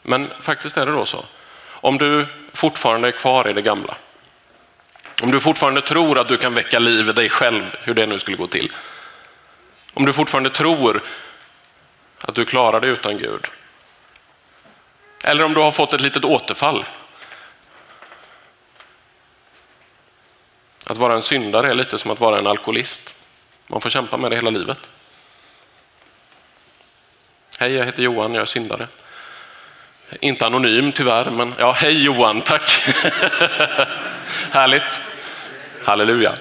Men 0.02 0.30
faktiskt 0.40 0.76
är 0.76 0.86
det 0.86 0.92
då 0.92 1.06
så. 1.06 1.24
Om 1.70 1.98
du 1.98 2.26
fortfarande 2.52 3.08
är 3.08 3.12
kvar 3.12 3.48
i 3.48 3.52
det 3.52 3.62
gamla. 3.62 3.94
Om 5.22 5.30
du 5.30 5.40
fortfarande 5.40 5.80
tror 5.80 6.18
att 6.18 6.28
du 6.28 6.36
kan 6.36 6.54
väcka 6.54 6.78
liv 6.78 7.08
i 7.08 7.12
dig 7.12 7.28
själv, 7.28 7.76
hur 7.80 7.94
det 7.94 8.06
nu 8.06 8.18
skulle 8.18 8.36
gå 8.36 8.46
till. 8.46 8.72
Om 9.94 10.06
du 10.06 10.12
fortfarande 10.12 10.50
tror 10.50 11.02
att 12.20 12.34
du 12.34 12.44
klarar 12.44 12.80
dig 12.80 12.90
utan 12.90 13.18
Gud. 13.18 13.46
Eller 15.24 15.44
om 15.44 15.54
du 15.54 15.60
har 15.60 15.72
fått 15.72 15.92
ett 15.92 16.00
litet 16.00 16.24
återfall. 16.24 16.84
Att 20.86 20.96
vara 20.96 21.14
en 21.14 21.22
syndare 21.22 21.70
är 21.70 21.74
lite 21.74 21.98
som 21.98 22.10
att 22.10 22.20
vara 22.20 22.38
en 22.38 22.46
alkoholist. 22.46 23.14
Man 23.66 23.80
får 23.80 23.90
kämpa 23.90 24.16
med 24.16 24.30
det 24.30 24.36
hela 24.36 24.50
livet. 24.50 24.90
Hej, 27.58 27.72
jag 27.72 27.84
heter 27.84 28.02
Johan, 28.02 28.34
jag 28.34 28.42
är 28.42 28.46
syndare. 28.46 28.88
Inte 30.20 30.46
anonym 30.46 30.92
tyvärr, 30.92 31.30
men 31.30 31.54
ja, 31.58 31.72
hej 31.72 32.04
Johan, 32.04 32.42
tack. 32.42 32.70
Härligt. 34.50 35.00
Halleluja. 35.84 36.34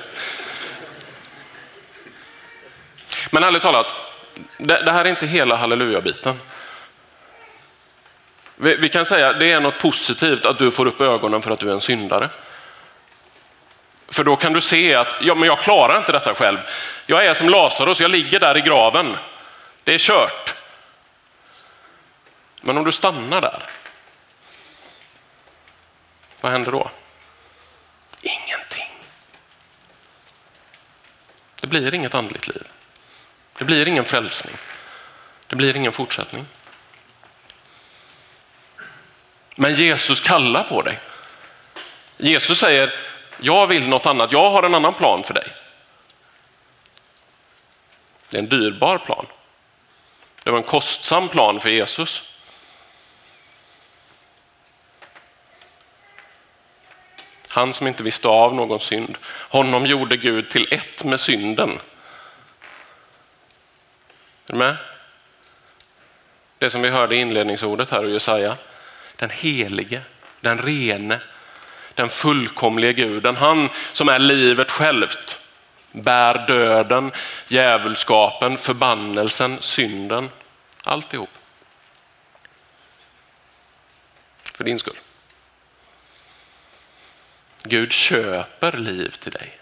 Men 3.32 3.44
ärligt 3.44 3.62
talat, 3.62 3.88
det, 4.58 4.92
här 4.92 5.06
är 5.06 5.10
inte 5.10 5.28
hela 5.28 5.56
halleluja-biten. 5.56 6.40
Vi, 8.56 8.76
vi 8.76 8.90
kan 8.90 9.06
säga 9.06 9.30
att 9.30 9.40
det 9.40 9.52
är 9.52 9.60
något 9.60 9.80
positivt 9.80 10.46
att 10.46 10.58
du 10.58 10.72
får 10.72 10.86
upp 10.86 11.02
ögonen 11.02 11.42
för 11.42 11.52
att 11.52 11.60
du 11.60 11.70
är 11.70 11.74
en 11.74 11.82
syndare. 11.82 12.30
För 14.08 14.24
då 14.24 14.36
kan 14.36 14.54
du 14.54 14.62
se 14.62 14.96
att 14.96 15.16
ja, 15.22 15.36
men 15.36 15.48
jag 15.48 15.60
klarar 15.60 15.98
inte 15.98 16.12
detta 16.12 16.36
själv. 16.36 16.58
Jag 17.06 17.26
är 17.26 17.34
som 17.34 17.50
Lazarus, 17.50 18.02
jag 18.02 18.12
ligger 18.12 18.40
där 18.40 18.58
i 18.58 18.62
graven. 18.62 19.18
Det 19.84 19.94
är 19.94 19.98
kört. 19.98 20.56
Men 22.62 22.78
om 22.78 22.84
du 22.84 22.92
stannar 22.92 23.42
där, 23.42 23.64
vad 26.42 26.52
händer 26.52 26.72
då? 26.72 26.92
Ingenting. 28.22 29.00
Det 31.62 31.68
blir 31.68 31.94
inget 31.94 32.16
andligt 32.16 32.48
liv. 32.48 32.68
Det 33.58 33.66
blir 33.66 33.88
ingen 33.88 34.06
frälsning. 34.06 34.56
Det 35.48 35.56
blir 35.56 35.76
ingen 35.76 35.94
fortsättning. 35.94 36.46
Men 39.56 39.76
Jesus 39.76 40.22
kallar 40.22 40.64
på 40.64 40.82
dig. 40.82 41.00
Jesus 42.18 42.60
säger, 42.60 42.94
jag 43.40 43.68
vill 43.68 43.88
något 43.88 44.06
annat, 44.06 44.32
jag 44.32 44.50
har 44.50 44.64
en 44.64 44.76
annan 44.76 44.94
plan 44.94 45.24
för 45.24 45.34
dig. 45.34 45.48
Det 48.30 48.38
är 48.38 48.42
en 48.42 48.50
dyrbar 48.50 48.98
plan. 48.98 49.26
Det 50.44 50.52
var 50.52 50.58
en 50.58 50.64
kostsam 50.64 51.30
plan 51.30 51.60
för 51.60 51.70
Jesus. 51.70 52.30
Han 57.50 57.74
som 57.74 57.88
inte 57.88 58.04
visste 58.04 58.28
av 58.28 58.56
någon 58.56 58.80
synd. 58.80 59.18
Honom 59.50 59.86
gjorde 59.86 60.18
Gud 60.18 60.50
till 60.50 60.68
ett 60.72 61.04
med 61.04 61.20
synden. 61.20 61.70
Är 64.48 64.54
du 64.54 64.58
med? 64.58 64.78
Det 66.58 66.70
som 66.70 66.82
vi 66.82 66.90
hörde 66.90 67.16
i 67.16 67.20
inledningsordet 67.20 67.90
här 67.90 68.08
i 68.08 68.14
Jesaja. 68.14 68.58
Den 69.24 69.30
helige, 69.30 70.01
den 70.42 70.58
rene, 70.58 71.20
den 71.94 72.10
fullkomlige 72.10 72.94
guden. 72.94 73.36
Han 73.36 73.70
som 73.94 74.10
är 74.10 74.20
livet 74.20 74.72
självt. 74.72 75.39
Bär 75.92 76.48
döden, 76.48 77.12
djävulskapen, 77.48 78.58
förbannelsen, 78.58 79.58
synden. 79.62 80.30
Alltihop. 80.84 81.30
För 84.53 84.63
din 84.63 84.80
skull. 84.80 85.00
Gud 87.63 87.92
köper 87.92 88.72
liv 88.72 89.10
till 89.10 89.32
dig. 89.32 89.60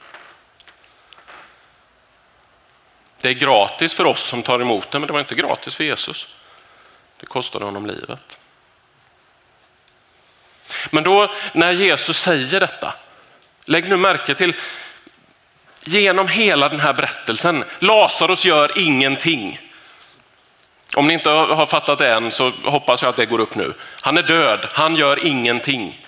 Det 3.18 3.30
är 3.30 3.34
gratis 3.34 3.94
för 3.94 4.06
oss 4.06 4.24
som 4.24 4.44
tar 4.44 4.60
emot 4.60 4.92
det, 4.92 5.00
men 5.00 5.08
det 5.08 5.14
var 5.14 5.20
inte 5.20 5.36
gratis 5.36 5.76
för 5.76 5.84
Jesus. 5.84 6.28
Det 7.20 7.26
kostade 7.26 7.66
honom 7.66 7.86
livet. 7.86 8.41
Men 10.92 11.04
då 11.04 11.32
när 11.54 11.72
Jesus 11.72 12.20
säger 12.20 12.60
detta, 12.60 12.94
lägg 13.66 13.90
nu 13.90 13.98
märke 13.98 14.36
till 14.36 14.54
genom 15.84 16.28
hela 16.28 16.70
den 16.70 16.80
här 16.80 16.94
berättelsen, 16.94 17.64
Lazarus 17.80 18.46
gör 18.46 18.72
ingenting. 18.80 19.60
Om 20.96 21.08
ni 21.08 21.14
inte 21.14 21.30
har 21.30 21.66
fattat 21.66 22.00
det 22.00 22.14
än 22.14 22.32
så 22.32 22.52
hoppas 22.64 23.02
jag 23.02 23.10
att 23.10 23.16
det 23.16 23.26
går 23.26 23.40
upp 23.40 23.56
nu. 23.56 23.74
Han 24.02 24.18
är 24.18 24.24
död, 24.24 24.68
han 24.72 24.96
gör 24.96 25.26
ingenting. 25.26 26.06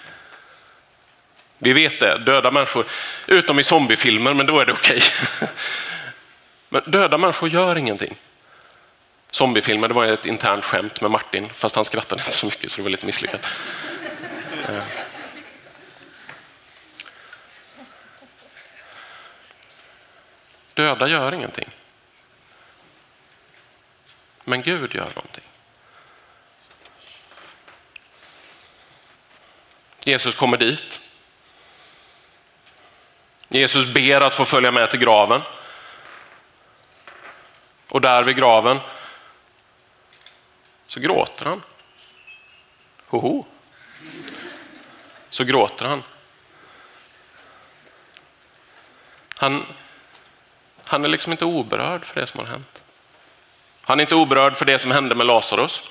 Vi 1.58 1.74
vet 1.74 2.00
det, 2.00 2.18
döda 2.18 2.52
människor, 2.52 2.86
utom 3.28 3.60
i 3.60 3.63
zombiefilmer, 3.63 4.34
men 4.34 4.46
då 4.46 4.60
är 4.60 4.66
det 4.66 4.74
okej. 4.74 4.98
Okay. 4.98 5.48
Men 6.70 6.82
döda 6.86 7.18
människor 7.18 7.50
gör 7.50 7.78
ingenting. 7.78 8.16
Zombiefilmer, 9.32 9.88
det 9.88 9.94
var 9.94 10.06
ett 10.06 10.25
internt 10.25 10.66
skämt 10.66 11.02
med 11.02 11.12
Martin, 11.12 11.50
fast 11.56 11.75
han 11.75 11.86
skrattade 11.86 12.22
inte 12.22 12.38
så 12.38 12.46
mycket 12.46 12.72
så 12.72 12.78
det 12.78 12.84
var 12.84 12.90
lite 12.90 13.06
misslyckat. 13.06 13.48
Eh. 14.70 14.84
Döda 20.74 21.08
gör 21.08 21.34
ingenting. 21.34 21.70
Men 24.43 24.62
Gud 24.62 24.96
gör 24.96 25.05
någonting. 25.15 25.43
Jesus 30.05 30.36
kommer 30.36 30.58
dit. 30.58 31.00
Jesus 33.50 33.93
ber 33.93 34.22
att 34.22 34.36
få 34.36 34.46
följa 34.46 34.72
med 34.72 34.89
till 34.89 35.00
graven. 35.00 35.41
Och 37.89 38.01
där 38.01 38.24
vid 38.24 38.36
graven 38.36 38.79
så 40.88 41.00
gråter 41.00 41.46
han. 41.46 41.62
Hoho. 43.08 43.46
Så 45.34 45.44
gråter 45.44 45.86
han. 45.86 46.04
Han, 49.38 49.66
han 50.86 51.06
är 51.06 51.10
liksom 51.10 51.32
inte 51.32 51.46
oberörd 51.46 52.06
för 52.06 52.22
det 52.22 52.28
som 52.28 52.40
har 52.40 52.48
hänt. 52.48 52.84
Han 53.82 54.00
är 54.00 54.04
inte 54.04 54.16
oberörd 54.16 54.56
för 54.56 54.66
det 54.66 54.80
som 54.80 54.92
hände 54.92 55.16
med 55.16 55.28
Lazarus. 55.28 55.82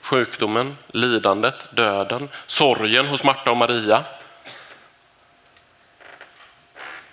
Sjukdomen, 0.00 0.78
lidandet, 0.86 1.68
döden, 1.70 2.28
sorgen 2.46 3.06
hos 3.06 3.22
Marta 3.22 3.50
och 3.50 3.56
Maria. 3.56 4.04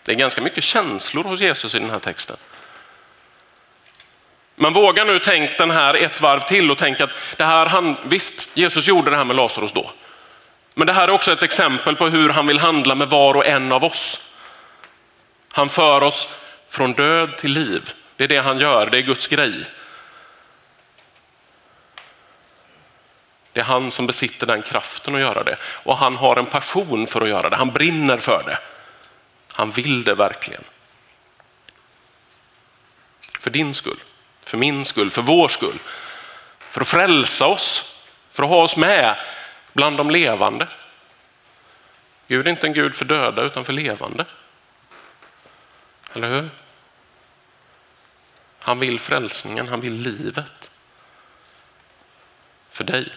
Det 0.04 0.12
är 0.12 0.16
ganska 0.16 0.42
mycket 0.42 0.64
känslor 0.64 1.24
hos 1.24 1.42
Jesus 1.42 1.76
i 1.76 1.80
den 1.80 1.90
här 1.90 2.00
texten. 2.00 2.38
Men 4.56 4.74
våga 4.74 5.04
nu 5.04 5.20
tänk 5.20 5.58
den 5.58 5.72
här 5.72 5.94
ett 5.94 6.22
varv 6.22 6.40
till 6.40 6.72
och 6.72 6.78
tänk 6.78 7.02
att 7.02 7.12
det 7.38 7.44
här, 7.44 7.66
han, 7.66 7.98
visst, 8.04 8.48
Jesus 8.54 8.88
gjorde 8.88 9.10
det 9.10 9.18
här 9.18 9.26
med 9.26 9.36
Lazarus 9.36 9.72
då. 9.72 9.92
Men 10.74 10.88
det 10.88 10.94
här 10.94 11.08
är 11.08 11.12
också 11.12 11.32
ett 11.32 11.44
exempel 11.44 11.96
på 11.96 12.08
hur 12.08 12.30
han 12.30 12.48
vill 12.48 12.60
handla 12.60 12.96
med 12.96 13.10
var 13.10 13.34
och 13.34 13.46
en 13.46 13.72
av 13.72 13.84
oss. 13.84 14.20
Han 15.54 15.70
för 15.70 16.04
oss 16.04 16.28
från 16.70 16.94
död 16.94 17.38
till 17.38 17.52
liv. 17.52 17.94
Det 18.18 18.24
är 18.24 18.28
det 18.28 18.38
han 18.38 18.60
gör, 18.60 18.90
det 18.90 18.98
är 18.98 19.02
Guds 19.02 19.28
grej. 19.28 19.66
Det 23.54 23.60
är 23.60 23.64
han 23.64 23.92
som 23.92 24.08
besitter 24.08 24.48
den 24.48 24.62
kraften 24.62 25.16
att 25.16 25.22
göra 25.22 25.44
det. 25.44 25.58
Och 25.64 25.98
han 25.98 26.16
har 26.16 26.36
en 26.36 26.46
passion 26.46 27.08
för 27.08 27.22
att 27.22 27.30
göra 27.30 27.50
det, 27.50 27.56
han 27.56 27.72
brinner 27.72 28.18
för 28.18 28.44
det. 28.46 28.60
Han 29.54 29.72
vill 29.72 30.04
det 30.04 30.16
verkligen. 30.16 30.64
För 33.40 33.50
din 33.50 33.74
skull, 33.74 34.00
för 34.46 34.58
min 34.58 34.86
skull, 34.86 35.12
för 35.12 35.22
vår 35.22 35.48
skull. 35.48 35.80
För 36.70 36.82
att 36.82 36.88
frälsa 36.88 37.48
oss, 37.48 37.96
för 38.32 38.44
att 38.44 38.50
ha 38.50 38.64
oss 38.64 38.78
med 38.78 39.18
bland 39.74 39.98
de 39.98 40.10
levande. 40.10 40.68
Gud 42.28 42.48
är 42.48 42.52
inte 42.52 42.68
en 42.68 42.74
Gud 42.74 42.96
för 42.96 43.06
döda 43.06 43.42
utan 43.42 43.66
för 43.66 43.74
levande. 43.74 44.26
Eller 46.14 46.30
hur? 46.30 46.50
Han 48.60 48.80
vill 48.80 49.00
frälsningen, 49.00 49.68
han 49.68 49.80
vill 49.80 49.94
livet. 49.94 50.72
För 52.70 52.84
dig. 52.84 53.14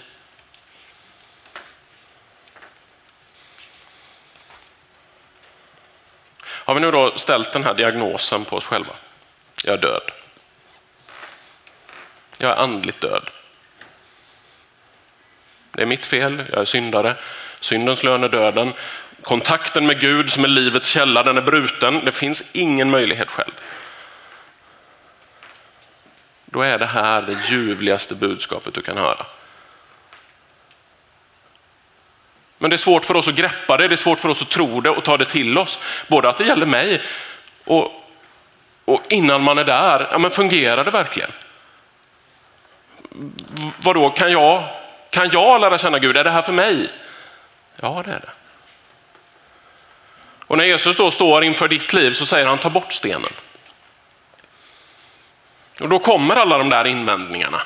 Har 6.67 6.75
vi 6.75 6.81
nu 6.81 6.91
då 6.91 7.19
ställt 7.19 7.53
den 7.53 7.65
här 7.65 7.75
diagnosen 7.75 8.45
på 8.45 8.57
oss 8.57 8.65
själva? 8.65 8.97
Jag 9.65 9.75
är 9.75 9.79
död. 9.79 10.11
Jag 12.39 12.51
är 12.51 12.57
andligt 12.57 13.01
död. 13.01 13.31
Det 15.77 15.83
är 15.83 15.87
mitt 15.87 16.07
fel, 16.07 16.45
jag 16.53 16.61
är 16.61 16.65
syndare. 16.65 17.15
Syndens 17.61 18.03
lön 18.03 18.25
är 18.25 18.29
döden. 18.29 18.73
Kontakten 19.23 19.87
med 19.87 20.01
Gud 20.01 20.33
som 20.33 20.45
är 20.45 20.49
livets 20.49 20.89
källa, 20.89 21.23
den 21.23 21.37
är 21.37 21.43
bruten. 21.43 22.05
Det 22.05 22.13
finns 22.13 22.43
ingen 22.53 22.91
möjlighet 22.91 23.31
själv. 23.31 23.53
Då 26.45 26.63
är 26.63 26.79
det 26.79 26.87
här 26.87 27.23
det 27.23 27.39
ljuvligaste 27.49 28.15
budskapet 28.15 28.75
du 28.75 28.83
kan 28.83 28.97
höra. 28.99 29.27
Men 32.59 32.71
det 32.71 32.77
är 32.77 32.79
svårt 32.79 33.05
för 33.05 33.17
oss 33.17 33.29
att 33.29 33.35
greppa 33.35 33.77
det, 33.77 33.89
det 33.89 33.95
är 33.95 33.97
svårt 33.97 34.21
för 34.21 34.29
oss 34.29 34.43
att 34.43 34.51
tro 34.51 34.81
det 34.81 34.91
och 34.91 35.05
ta 35.05 35.17
det 35.17 35.25
till 35.25 35.59
oss. 35.59 35.79
Både 36.09 36.29
att 36.29 36.37
det 36.37 36.45
gäller 36.45 36.67
mig 36.67 37.03
och, 37.65 38.11
och 38.85 39.03
innan 39.11 39.43
man 39.43 39.59
är 39.59 39.65
där, 39.65 40.09
ja 40.13 40.19
men 40.19 40.31
fungerar 40.31 40.85
det 40.85 40.91
verkligen? 40.91 41.31
Vadå, 43.79 44.11
kan 44.11 44.33
jag, 44.33 44.65
kan 45.11 45.31
jag 45.33 45.61
lära 45.61 45.79
känna 45.79 45.99
Gud? 45.99 46.17
Är 46.17 46.25
det 46.25 46.31
här 46.31 46.43
för 46.43 46.53
mig? 46.53 46.91
Ja, 47.81 48.03
det 48.05 48.11
är 48.11 48.21
det. 48.21 48.31
Och 50.47 50.59
när 50.59 50.65
Jesus 50.65 50.97
då 50.97 51.11
står 51.11 51.45
inför 51.45 51.69
ditt 51.69 51.93
liv 51.93 52.13
så 52.13 52.27
säger 52.27 52.47
han 52.47 52.59
ta 52.59 52.71
bort 52.71 52.93
stenen. 52.93 53.33
Och 55.81 55.89
då 55.89 55.99
kommer 55.99 56.37
alla 56.37 56.59
de 56.59 56.71
där 56.71 56.87
invändningarna. 56.87 57.63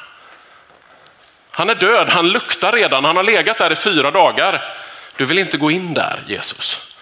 Han 1.51 1.71
är 1.71 1.75
död, 1.75 2.09
han 2.09 2.29
luktar 2.29 2.73
redan, 2.73 3.05
han 3.05 3.17
har 3.17 3.23
legat 3.23 3.59
där 3.59 3.73
i 3.73 3.77
fyra 3.77 4.11
dagar. 4.11 4.75
Du 5.17 5.25
vill 5.25 5.39
inte 5.39 5.57
gå 5.57 5.71
in 5.71 5.95
där 5.95 6.25
Jesus. 6.27 6.97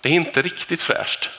Det 0.00 0.08
är 0.08 0.12
inte 0.12 0.42
riktigt 0.42 0.82
fräscht. 0.82 1.30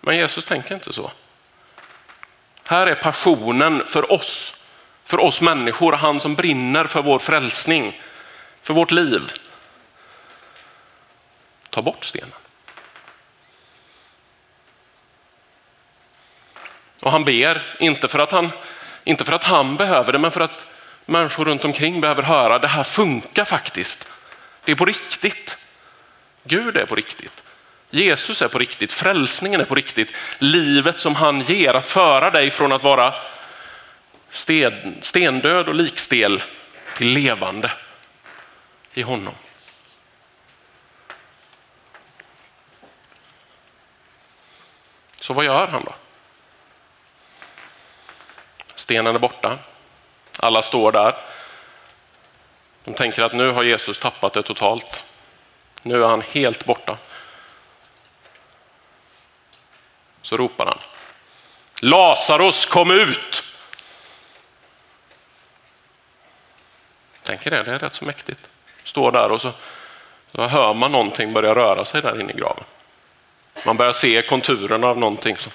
Men 0.00 0.16
Jesus 0.16 0.44
tänker 0.44 0.74
inte 0.74 0.92
så. 0.92 1.10
Här 2.68 2.86
är 2.86 2.94
passionen 2.94 3.86
för 3.86 4.12
oss, 4.12 4.60
för 5.04 5.20
oss 5.20 5.40
människor, 5.40 5.92
han 5.92 6.20
som 6.20 6.34
brinner 6.34 6.84
för 6.84 7.02
vår 7.02 7.18
frälsning, 7.18 8.00
för 8.62 8.74
vårt 8.74 8.90
liv. 8.90 9.32
Ta 11.70 11.82
bort 11.82 12.04
stenen. 12.04 12.32
Och 17.02 17.12
han 17.12 17.24
ber, 17.24 17.76
inte 17.80 18.08
för, 18.08 18.18
att 18.18 18.32
han, 18.32 18.50
inte 19.04 19.24
för 19.24 19.32
att 19.32 19.44
han 19.44 19.76
behöver 19.76 20.12
det, 20.12 20.18
men 20.18 20.30
för 20.30 20.40
att 20.40 20.68
människor 21.06 21.44
runt 21.44 21.64
omkring 21.64 22.00
behöver 22.00 22.22
höra, 22.22 22.58
det 22.58 22.68
här 22.68 22.84
funkar 22.84 23.44
faktiskt. 23.44 24.08
Det 24.64 24.72
är 24.72 24.76
på 24.76 24.84
riktigt. 24.84 25.58
Gud 26.44 26.76
är 26.76 26.86
på 26.86 26.94
riktigt. 26.94 27.44
Jesus 27.90 28.42
är 28.42 28.48
på 28.48 28.58
riktigt, 28.58 28.92
frälsningen 28.92 29.60
är 29.60 29.64
på 29.64 29.74
riktigt. 29.74 30.14
Livet 30.38 31.00
som 31.00 31.14
han 31.14 31.40
ger, 31.40 31.74
att 31.74 31.86
föra 31.86 32.30
dig 32.30 32.50
från 32.50 32.72
att 32.72 32.82
vara 32.82 33.14
sten, 34.30 34.98
stendöd 35.02 35.68
och 35.68 35.74
likstel 35.74 36.42
till 36.96 37.08
levande 37.08 37.72
i 38.94 39.02
honom. 39.02 39.34
Så 45.20 45.34
vad 45.34 45.44
gör 45.44 45.66
han 45.66 45.84
då? 45.84 45.94
Stenen 48.74 49.14
är 49.14 49.18
borta. 49.18 49.58
Alla 50.40 50.62
står 50.62 50.92
där. 50.92 51.16
De 52.84 52.94
tänker 52.94 53.22
att 53.22 53.32
nu 53.32 53.50
har 53.50 53.62
Jesus 53.62 53.98
tappat 53.98 54.32
det 54.32 54.42
totalt. 54.42 55.04
Nu 55.82 56.04
är 56.04 56.08
han 56.08 56.22
helt 56.32 56.64
borta. 56.64 56.98
Så 60.28 60.36
ropar 60.36 60.66
han. 60.66 60.78
Lazarus 61.80 62.66
kom 62.66 62.90
ut! 62.90 63.44
Tänker 67.22 67.50
det, 67.50 67.62
det 67.62 67.72
är 67.72 67.78
rätt 67.78 67.94
så 67.94 68.04
mäktigt. 68.04 68.50
Står 68.84 69.12
där 69.12 69.30
och 69.30 69.40
så, 69.40 69.52
så 70.32 70.46
hör 70.46 70.74
man 70.74 70.92
någonting 70.92 71.32
börja 71.32 71.54
röra 71.54 71.84
sig 71.84 72.02
där 72.02 72.20
inne 72.20 72.32
i 72.32 72.36
graven. 72.36 72.64
Man 73.64 73.76
börjar 73.76 73.92
se 73.92 74.22
konturerna 74.22 74.86
av 74.86 74.98
någonting 74.98 75.36
som 75.36 75.52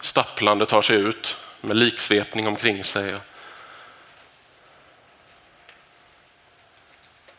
stapplande 0.00 0.66
tar 0.66 0.82
sig 0.82 0.96
ut 0.96 1.36
med 1.60 1.76
liksvepning 1.76 2.46
omkring 2.46 2.84
sig. 2.84 3.14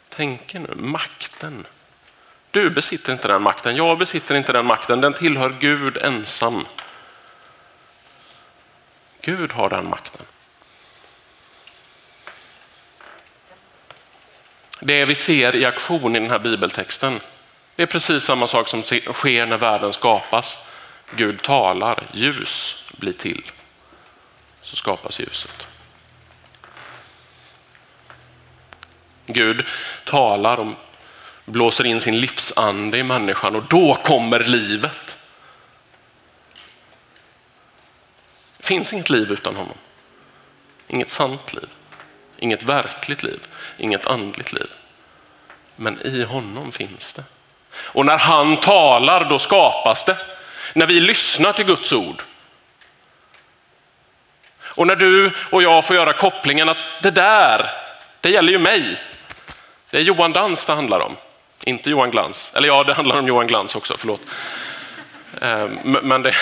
Tänk 0.10 0.54
nu, 0.54 0.74
makten. 0.76 1.68
Du 2.52 2.70
besitter 2.70 3.14
inte 3.14 3.28
den 3.28 3.42
makten, 3.42 3.76
jag 3.76 3.98
besitter 3.98 4.36
inte 4.36 4.54
den 4.54 4.66
makten, 4.66 5.02
den 5.02 5.14
tillhör 5.14 5.58
Gud 5.60 5.98
ensam. 5.98 6.68
Gud 9.22 9.52
har 9.52 9.70
den 9.70 9.90
makten. 9.90 10.26
Det 14.80 15.06
vi 15.06 15.16
ser 15.16 15.56
i 15.56 15.66
aktion 15.66 16.16
i 16.16 16.20
den 16.20 16.32
här 16.32 16.40
bibeltexten, 16.40 17.20
det 17.76 17.84
är 17.84 17.88
precis 17.88 18.24
samma 18.24 18.48
sak 18.48 18.68
som 18.68 18.84
sker 18.84 19.46
när 19.46 19.58
världen 19.58 19.94
skapas. 19.94 20.68
Gud 21.16 21.42
talar, 21.42 22.04
ljus 22.14 22.84
blir 22.92 23.14
till 23.14 23.52
så 24.62 24.76
skapas 24.76 25.20
ljuset. 25.20 25.68
Gud 29.26 29.68
talar 30.06 30.60
om 30.60 30.76
blåser 31.52 31.86
in 31.86 32.02
sin 32.02 32.20
livsande 32.20 32.98
i 32.98 33.04
människan 33.04 33.56
och 33.56 33.64
då 33.64 33.96
kommer 33.96 34.40
livet. 34.40 35.18
Det 38.58 38.68
finns 38.68 38.94
inget 38.94 39.10
liv 39.10 39.32
utan 39.32 39.56
honom. 39.56 39.78
Inget 40.88 41.10
sant 41.10 41.54
liv, 41.54 41.70
inget 42.38 42.64
verkligt 42.64 43.24
liv, 43.24 43.40
inget 43.78 44.08
andligt 44.08 44.54
liv. 44.54 44.70
Men 45.76 46.02
i 46.02 46.24
honom 46.24 46.72
finns 46.72 47.14
det. 47.14 47.24
Och 47.74 48.06
när 48.06 48.18
han 48.18 48.58
talar 48.58 49.30
då 49.30 49.40
skapas 49.40 50.04
det. 50.04 50.18
När 50.74 50.86
vi 50.86 51.00
lyssnar 51.00 51.54
till 51.54 51.66
Guds 51.66 51.94
ord 51.94 52.24
och 54.76 54.88
när 54.88 54.96
du 54.96 55.32
och 55.50 55.64
jag 55.64 55.86
får 55.86 55.96
göra 55.96 56.14
kopplingen 56.14 56.70
att 56.70 56.78
det 57.02 57.12
där, 57.12 57.72
det 58.22 58.30
gäller 58.30 58.52
ju 58.52 58.60
mig. 58.60 59.02
Det 59.90 59.98
är 59.98 60.02
Johan 60.02 60.34
Dans 60.34 60.66
det 60.66 60.74
handlar 60.74 61.00
om, 61.00 61.16
inte 61.66 61.90
Johan 61.90 62.12
Glans. 62.12 62.52
Eller 62.56 62.68
ja, 62.68 62.84
det 62.84 62.94
handlar 62.94 63.20
om 63.20 63.28
Johan 63.28 63.48
Glans 63.48 63.76
också, 63.76 63.98
förlåt. 63.98 64.22
Eh, 65.42 65.70
men 65.84 66.22
det, 66.22 66.36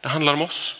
det 0.00 0.08
handlar 0.08 0.32
om 0.32 0.42
oss. 0.42 0.76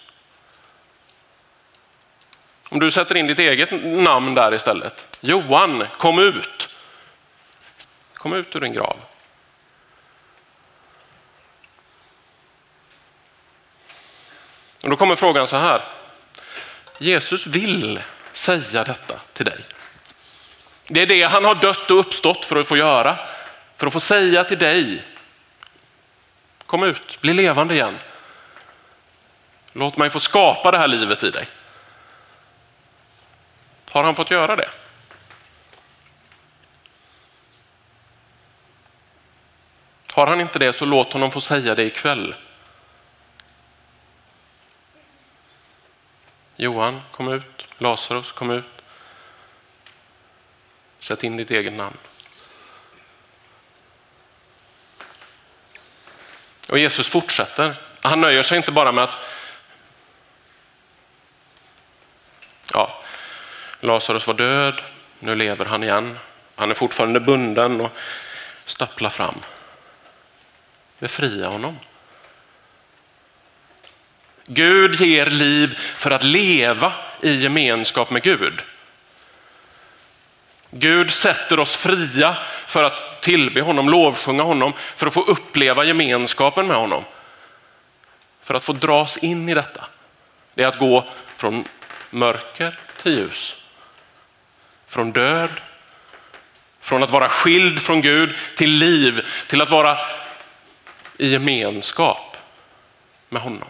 Om 2.68 2.80
du 2.80 2.90
sätter 2.90 3.14
in 3.14 3.26
ditt 3.26 3.38
eget 3.38 3.84
namn 3.84 4.34
där 4.34 4.54
istället. 4.54 5.18
Johan, 5.20 5.86
kom 5.98 6.18
ut. 6.18 6.68
Kom 8.14 8.32
ut 8.32 8.56
ur 8.56 8.60
din 8.60 8.72
grav. 8.72 8.96
Och 14.82 14.90
då 14.90 14.96
kommer 14.96 15.16
frågan 15.16 15.46
så 15.46 15.56
här. 15.56 15.88
Jesus 16.98 17.46
vill 17.46 18.02
säga 18.32 18.84
detta 18.84 19.20
till 19.32 19.44
dig. 19.44 19.64
Det 20.86 21.02
är 21.02 21.06
det 21.06 21.22
han 21.22 21.44
har 21.44 21.54
dött 21.54 21.90
och 21.90 21.98
uppstått 21.98 22.44
för 22.44 22.56
att 22.56 22.68
få 22.68 22.76
göra. 22.76 23.18
För 23.76 23.86
att 23.86 23.92
få 23.92 24.00
säga 24.00 24.44
till 24.44 24.58
dig, 24.58 25.02
kom 26.66 26.82
ut, 26.82 27.20
bli 27.20 27.34
levande 27.34 27.74
igen. 27.74 27.98
Låt 29.72 29.96
mig 29.96 30.10
få 30.10 30.20
skapa 30.20 30.70
det 30.70 30.78
här 30.78 30.88
livet 30.88 31.22
i 31.22 31.30
dig. 31.30 31.48
Har 33.90 34.04
han 34.04 34.14
fått 34.14 34.30
göra 34.30 34.56
det? 34.56 34.68
Har 40.14 40.26
han 40.26 40.40
inte 40.40 40.58
det 40.58 40.72
så 40.72 40.84
låt 40.84 41.12
honom 41.12 41.30
få 41.30 41.40
säga 41.40 41.74
det 41.74 41.82
ikväll. 41.82 42.34
Johan, 46.56 47.02
kom 47.10 47.32
ut. 47.32 47.66
Lazarus, 47.78 48.32
kom 48.32 48.50
ut. 48.50 48.83
Sätt 51.04 51.24
in 51.24 51.36
ditt 51.36 51.50
eget 51.50 51.72
namn. 51.72 51.96
Och 56.68 56.78
Jesus 56.78 57.08
fortsätter. 57.08 57.76
Han 58.00 58.20
nöjer 58.20 58.42
sig 58.42 58.56
inte 58.56 58.72
bara 58.72 58.92
med 58.92 59.04
att 59.04 59.18
ja, 62.72 63.02
Lazarus 63.80 64.26
var 64.26 64.34
död, 64.34 64.82
nu 65.18 65.34
lever 65.34 65.64
han 65.64 65.82
igen. 65.82 66.18
Han 66.54 66.70
är 66.70 66.74
fortfarande 66.74 67.20
bunden 67.20 67.80
och 67.80 67.90
stapplar 68.64 69.10
fram. 69.10 69.42
Befria 70.98 71.48
honom. 71.48 71.78
Gud 74.46 75.00
ger 75.00 75.26
liv 75.26 75.78
för 75.96 76.10
att 76.10 76.24
leva 76.24 76.92
i 77.20 77.34
gemenskap 77.34 78.10
med 78.10 78.22
Gud. 78.22 78.62
Gud 80.76 81.12
sätter 81.12 81.60
oss 81.60 81.76
fria 81.76 82.36
för 82.66 82.82
att 82.82 83.22
tillbe 83.22 83.60
honom, 83.60 83.88
lovsjunga 83.88 84.42
honom, 84.42 84.72
för 84.96 85.06
att 85.06 85.14
få 85.14 85.22
uppleva 85.22 85.84
gemenskapen 85.84 86.66
med 86.66 86.76
honom. 86.76 87.04
För 88.42 88.54
att 88.54 88.64
få 88.64 88.72
dras 88.72 89.16
in 89.16 89.48
i 89.48 89.54
detta. 89.54 89.84
Det 90.54 90.62
är 90.62 90.68
att 90.68 90.78
gå 90.78 91.08
från 91.36 91.64
mörker 92.10 92.78
till 93.02 93.12
ljus. 93.12 93.56
Från 94.86 95.12
död, 95.12 95.50
från 96.80 97.02
att 97.02 97.10
vara 97.10 97.28
skild 97.28 97.80
från 97.80 98.00
Gud 98.00 98.34
till 98.56 98.70
liv, 98.70 99.26
till 99.46 99.62
att 99.62 99.70
vara 99.70 99.98
i 101.18 101.32
gemenskap 101.32 102.36
med 103.28 103.42
honom. 103.42 103.68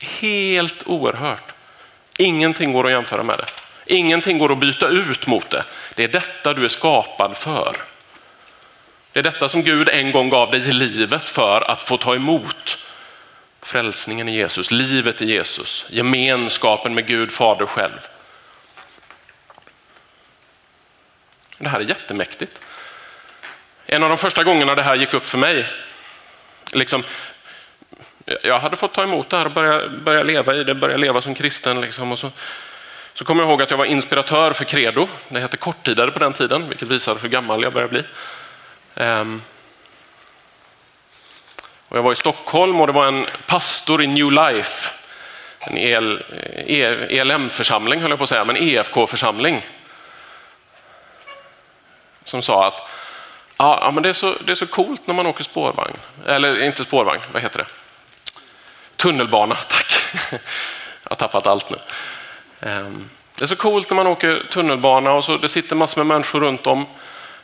Helt 0.00 0.86
oerhört. 0.86 1.54
Ingenting 2.18 2.72
går 2.72 2.86
att 2.86 2.92
jämföra 2.92 3.22
med 3.22 3.38
det. 3.38 3.67
Ingenting 3.90 4.38
går 4.38 4.52
att 4.52 4.58
byta 4.58 4.88
ut 4.88 5.26
mot 5.26 5.50
det. 5.50 5.64
Det 5.94 6.04
är 6.04 6.08
detta 6.08 6.54
du 6.54 6.64
är 6.64 6.68
skapad 6.68 7.36
för. 7.36 7.76
Det 9.12 9.18
är 9.18 9.22
detta 9.22 9.48
som 9.48 9.62
Gud 9.62 9.88
en 9.88 10.12
gång 10.12 10.28
gav 10.28 10.50
dig 10.50 10.68
i 10.68 10.72
livet 10.72 11.28
för 11.28 11.70
att 11.70 11.84
få 11.84 11.96
ta 11.96 12.14
emot 12.14 12.78
frälsningen 13.62 14.28
i 14.28 14.36
Jesus, 14.36 14.70
livet 14.70 15.22
i 15.22 15.24
Jesus, 15.32 15.84
gemenskapen 15.88 16.94
med 16.94 17.06
Gud 17.06 17.32
Fader 17.32 17.66
själv. 17.66 18.08
Det 21.58 21.68
här 21.68 21.80
är 21.80 21.84
jättemäktigt. 21.84 22.60
En 23.86 24.02
av 24.02 24.08
de 24.08 24.18
första 24.18 24.44
gångerna 24.44 24.74
det 24.74 24.82
här 24.82 24.94
gick 24.94 25.14
upp 25.14 25.26
för 25.26 25.38
mig, 25.38 25.66
liksom, 26.72 27.04
jag 28.42 28.58
hade 28.58 28.76
fått 28.76 28.94
ta 28.94 29.02
emot 29.02 29.30
det 29.30 29.36
här 29.36 29.44
och 29.44 29.52
börja, 29.52 29.88
börja 29.88 30.22
leva 30.22 30.54
i 30.54 30.64
det, 30.64 30.74
börja 30.74 30.96
leva 30.96 31.20
som 31.20 31.34
kristen. 31.34 31.80
Liksom, 31.80 32.12
och 32.12 32.18
så, 32.18 32.30
så 33.18 33.24
kommer 33.24 33.42
jag 33.42 33.50
ihåg 33.50 33.62
att 33.62 33.70
jag 33.70 33.78
var 33.78 33.84
inspiratör 33.84 34.52
för 34.52 34.64
Credo. 34.64 35.08
Det 35.28 35.40
hette 35.40 35.56
korttidare 35.56 36.10
på 36.10 36.18
den 36.18 36.32
tiden, 36.32 36.68
vilket 36.68 36.88
visar 36.88 37.18
hur 37.22 37.28
gammal 37.28 37.62
jag 37.62 37.72
börjar 37.72 37.88
bli. 37.88 38.04
Um, 38.94 39.42
och 41.88 41.96
jag 41.96 42.02
var 42.02 42.12
i 42.12 42.16
Stockholm 42.16 42.80
och 42.80 42.86
det 42.86 42.92
var 42.92 43.06
en 43.06 43.26
pastor 43.46 44.02
i 44.02 44.06
New 44.06 44.32
Life, 44.32 44.90
en 45.58 45.76
EL, 45.76 46.22
ELM-församling 47.10 48.00
höll 48.00 48.10
jag 48.10 48.18
på 48.18 48.22
att 48.22 48.28
säga, 48.28 48.44
men 48.44 48.56
EFK-församling. 48.56 49.66
Som 52.24 52.42
sa 52.42 52.66
att 52.66 52.90
ja, 53.56 53.90
men 53.94 54.02
det, 54.02 54.08
är 54.08 54.12
så, 54.12 54.34
det 54.40 54.52
är 54.52 54.56
så 54.56 54.66
coolt 54.66 55.06
när 55.06 55.14
man 55.14 55.26
åker 55.26 55.44
spårvagn. 55.44 55.96
Eller 56.26 56.62
inte 56.62 56.84
spårvagn, 56.84 57.20
vad 57.32 57.42
heter 57.42 57.58
det? 57.58 57.66
Tunnelbana, 58.96 59.54
tack. 59.68 59.92
Jag 61.02 61.10
har 61.10 61.16
tappat 61.16 61.46
allt 61.46 61.70
nu. 61.70 61.76
Ehm, 62.60 63.10
det 63.38 63.44
är 63.44 63.46
så 63.46 63.56
coolt 63.56 63.90
när 63.90 63.96
man 63.96 64.06
åker 64.06 64.46
tunnelbana 64.50 65.12
och 65.12 65.24
så 65.24 65.36
det 65.36 65.48
sitter 65.48 65.76
massor 65.76 66.04
med 66.04 66.06
människor 66.06 66.40
runt, 66.40 66.66
om, 66.66 66.86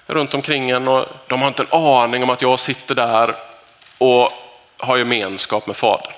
runt 0.06 0.34
omkring 0.34 0.70
en 0.70 0.88
och 0.88 1.06
de 1.26 1.40
har 1.40 1.48
inte 1.48 1.62
en 1.62 1.78
aning 1.80 2.22
om 2.22 2.30
att 2.30 2.42
jag 2.42 2.60
sitter 2.60 2.94
där 2.94 3.36
och 3.98 4.32
har 4.78 4.96
gemenskap 4.96 5.66
med 5.66 5.76
Fadern. 5.76 6.12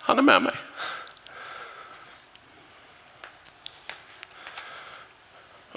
Han 0.00 0.18
är 0.18 0.22
med 0.22 0.42
mig. 0.42 0.54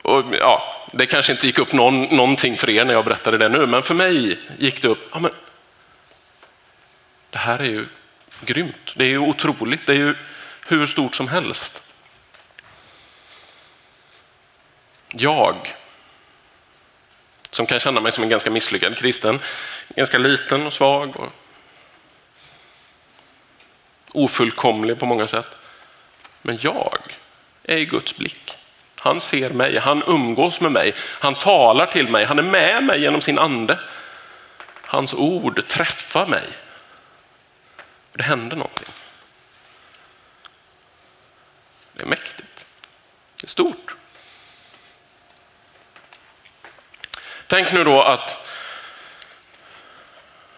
Och 0.01 0.23
ja, 0.39 0.75
det 0.93 1.05
kanske 1.05 1.31
inte 1.31 1.47
gick 1.47 1.59
upp 1.59 1.73
någon, 1.73 2.01
någonting 2.03 2.57
för 2.57 2.69
er 2.69 2.85
när 2.85 2.93
jag 2.93 3.05
berättade 3.05 3.37
det 3.37 3.49
nu, 3.49 3.67
men 3.67 3.83
för 3.83 3.93
mig 3.93 4.39
gick 4.57 4.81
det 4.81 4.87
upp. 4.87 5.09
Ja, 5.13 5.19
men, 5.19 5.31
det 7.29 7.37
här 7.37 7.59
är 7.59 7.65
ju 7.65 7.87
grymt. 8.41 8.93
Det 8.95 9.03
är 9.03 9.09
ju 9.09 9.17
otroligt. 9.17 9.87
Det 9.87 9.93
är 9.93 9.97
ju 9.97 10.15
hur 10.67 10.85
stort 10.85 11.15
som 11.15 11.27
helst. 11.27 11.90
Jag, 15.21 15.75
som 17.49 17.65
kan 17.65 17.79
känna 17.79 18.01
mig 18.01 18.11
som 18.11 18.23
en 18.23 18.29
ganska 18.29 18.51
misslyckad 18.51 18.97
kristen, 18.97 19.39
ganska 19.95 20.17
liten 20.17 20.67
och 20.67 20.73
svag 20.73 21.15
och 21.19 21.31
ofullkomlig 24.13 24.99
på 24.99 25.05
många 25.05 25.27
sätt. 25.27 25.47
Men 26.41 26.57
jag 26.61 26.99
är 27.63 27.77
i 27.77 27.85
Guds 27.85 28.15
blick. 28.15 28.57
Han 28.99 29.21
ser 29.21 29.49
mig, 29.49 29.79
han 29.79 30.03
umgås 30.07 30.61
med 30.61 30.71
mig, 30.71 30.93
han 31.19 31.35
talar 31.35 31.85
till 31.85 32.07
mig, 32.09 32.25
han 32.25 32.39
är 32.39 32.43
med 32.43 32.83
mig 32.83 33.01
genom 33.01 33.21
sin 33.21 33.39
ande. 33.39 33.79
Hans 34.85 35.13
ord 35.13 35.67
träffar 35.67 36.27
mig. 36.27 36.43
Det 38.13 38.23
händer 38.23 38.57
någonting. 38.57 38.93
Det 41.93 42.01
är 42.01 42.07
mäktigt. 42.07 42.65
Det 43.35 43.45
är 43.45 43.47
stort. 43.47 43.95
Tänk 47.51 47.71
nu 47.71 47.83
då 47.83 48.01
att 48.01 48.37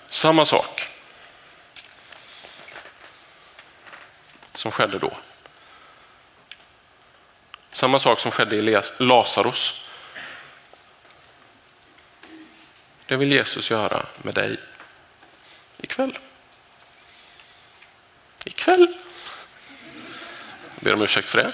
samma 0.09 0.45
sak 0.45 0.87
som 4.53 4.71
skedde 4.71 4.99
då. 4.99 5.17
Samma 7.71 7.99
sak 7.99 8.19
som 8.19 8.31
skedde 8.31 8.55
i 8.55 8.81
Lazarus. 8.97 9.81
Det 13.05 13.15
vill 13.15 13.31
Jesus 13.31 13.71
göra 13.71 14.05
med 14.17 14.33
dig 14.33 14.57
ikväll. 15.77 16.17
Ikväll. 18.45 18.87
Jag 20.75 20.83
ber 20.83 20.93
om 20.93 21.01
ursäkt 21.01 21.29
för 21.29 21.37
det. 21.37 21.51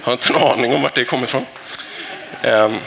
Jag 0.00 0.06
har 0.06 0.12
inte 0.12 0.32
en 0.32 0.42
aning 0.42 0.74
om 0.74 0.82
vart 0.82 0.94
det 0.94 1.04
kommer 1.04 1.24
ifrån. 1.24 1.46
Ehm. 2.42 2.80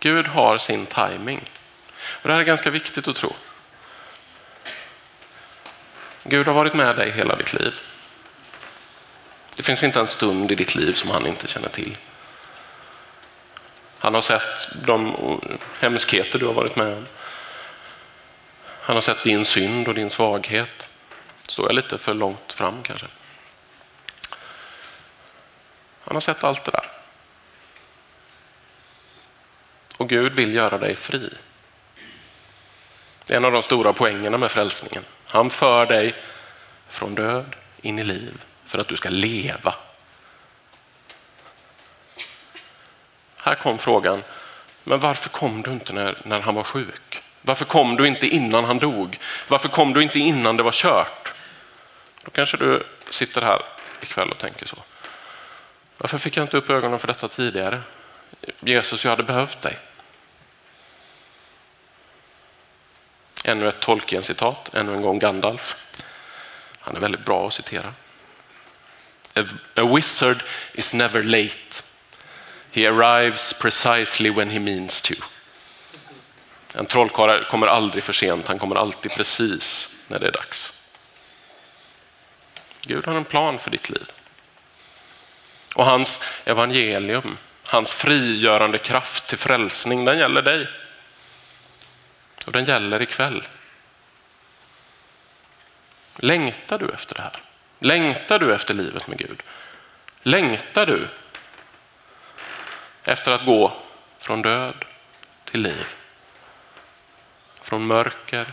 Gud 0.00 0.26
har 0.26 0.58
sin 0.58 0.86
timing. 0.86 1.50
Och 2.02 2.28
det 2.28 2.32
här 2.32 2.40
är 2.40 2.44
ganska 2.44 2.70
viktigt 2.70 3.08
att 3.08 3.16
tro. 3.16 3.36
Gud 6.24 6.46
har 6.46 6.54
varit 6.54 6.74
med 6.74 6.96
dig 6.96 7.10
hela 7.10 7.36
ditt 7.36 7.52
liv. 7.52 7.74
Det 9.56 9.62
finns 9.62 9.82
inte 9.82 10.00
en 10.00 10.08
stund 10.08 10.52
i 10.52 10.54
ditt 10.54 10.74
liv 10.74 10.92
som 10.92 11.10
han 11.10 11.26
inte 11.26 11.46
känner 11.46 11.68
till. 11.68 11.96
Han 13.98 14.14
har 14.14 14.22
sett 14.22 14.68
de 14.84 15.40
hemskheter 15.80 16.38
du 16.38 16.46
har 16.46 16.52
varit 16.52 16.76
med 16.76 16.96
om. 16.96 17.06
Han 18.80 18.96
har 18.96 19.00
sett 19.00 19.24
din 19.24 19.44
synd 19.44 19.88
och 19.88 19.94
din 19.94 20.10
svaghet. 20.10 20.88
Står 21.48 21.66
jag 21.66 21.74
lite 21.74 21.98
för 21.98 22.14
långt 22.14 22.52
fram 22.52 22.82
kanske? 22.82 23.06
Han 26.04 26.16
har 26.16 26.20
sett 26.20 26.44
allt 26.44 26.64
det 26.64 26.70
där. 26.70 26.90
Och 29.99 29.99
Gud 30.10 30.34
vill 30.34 30.54
göra 30.54 30.78
dig 30.78 30.94
fri. 30.94 31.30
Det 33.26 33.34
är 33.34 33.36
en 33.36 33.44
av 33.44 33.52
de 33.52 33.62
stora 33.62 33.92
poängerna 33.92 34.38
med 34.38 34.50
frälsningen. 34.50 35.04
Han 35.26 35.50
för 35.50 35.86
dig 35.86 36.14
från 36.88 37.14
död 37.14 37.56
in 37.82 37.98
i 37.98 38.04
liv 38.04 38.44
för 38.64 38.78
att 38.78 38.88
du 38.88 38.96
ska 38.96 39.08
leva. 39.08 39.74
Här 43.42 43.54
kom 43.54 43.78
frågan, 43.78 44.22
men 44.84 44.98
varför 44.98 45.28
kom 45.28 45.62
du 45.62 45.70
inte 45.70 45.92
när, 45.92 46.18
när 46.24 46.40
han 46.40 46.54
var 46.54 46.64
sjuk? 46.64 47.22
Varför 47.42 47.64
kom 47.64 47.96
du 47.96 48.06
inte 48.06 48.26
innan 48.26 48.64
han 48.64 48.78
dog? 48.78 49.18
Varför 49.48 49.68
kom 49.68 49.92
du 49.92 50.02
inte 50.02 50.18
innan 50.18 50.56
det 50.56 50.62
var 50.62 50.72
kört? 50.72 51.34
Då 52.24 52.30
kanske 52.30 52.56
du 52.56 52.86
sitter 53.10 53.42
här 53.42 53.62
ikväll 54.00 54.30
och 54.30 54.38
tänker 54.38 54.66
så. 54.66 54.76
Varför 55.98 56.18
fick 56.18 56.36
jag 56.36 56.44
inte 56.44 56.56
upp 56.56 56.70
ögonen 56.70 56.98
för 56.98 57.06
detta 57.06 57.28
tidigare? 57.28 57.80
Jesus, 58.60 59.04
jag 59.04 59.10
hade 59.10 59.22
behövt 59.22 59.62
dig. 59.62 59.78
Ännu 63.44 63.68
ett 63.68 63.80
Tolkien-citat, 63.80 64.74
ännu 64.74 64.94
en 64.94 65.02
gång 65.02 65.18
Gandalf. 65.18 65.76
Han 66.80 66.96
är 66.96 67.00
väldigt 67.00 67.24
bra 67.24 67.46
att 67.46 67.54
citera. 67.54 67.94
A, 69.36 69.40
a 69.76 69.94
wizard 69.94 70.42
is 70.72 70.94
never 70.94 71.22
late. 71.22 71.82
He 72.72 72.88
arrives 72.88 73.52
precisely 73.52 74.30
when 74.30 74.50
he 74.50 74.58
means 74.58 75.02
to. 75.02 75.14
En 76.78 76.86
trollkarl 76.86 77.44
kommer 77.44 77.66
aldrig 77.66 78.04
för 78.04 78.12
sent, 78.12 78.48
han 78.48 78.58
kommer 78.58 78.76
alltid 78.76 79.12
precis 79.12 79.96
när 80.08 80.18
det 80.18 80.26
är 80.26 80.32
dags. 80.32 80.80
Gud 82.80 83.06
har 83.06 83.14
en 83.14 83.24
plan 83.24 83.58
för 83.58 83.70
ditt 83.70 83.90
liv. 83.90 84.06
Och 85.74 85.84
hans 85.84 86.20
evangelium, 86.44 87.36
hans 87.66 87.92
frigörande 87.92 88.78
kraft 88.78 89.26
till 89.26 89.38
frälsning, 89.38 90.04
den 90.04 90.18
gäller 90.18 90.42
dig. 90.42 90.68
Och 92.46 92.52
den 92.52 92.64
gäller 92.64 93.02
ikväll. 93.02 93.48
Längtar 96.16 96.78
du 96.78 96.90
efter 96.90 97.14
det 97.14 97.22
här? 97.22 97.36
Längtar 97.78 98.38
du 98.38 98.54
efter 98.54 98.74
livet 98.74 99.06
med 99.06 99.18
Gud? 99.18 99.42
Längtar 100.22 100.86
du 100.86 101.08
efter 103.04 103.32
att 103.32 103.44
gå 103.44 103.76
från 104.18 104.42
död 104.42 104.84
till 105.44 105.60
liv? 105.62 105.86
Från 107.62 107.86
mörker 107.86 108.46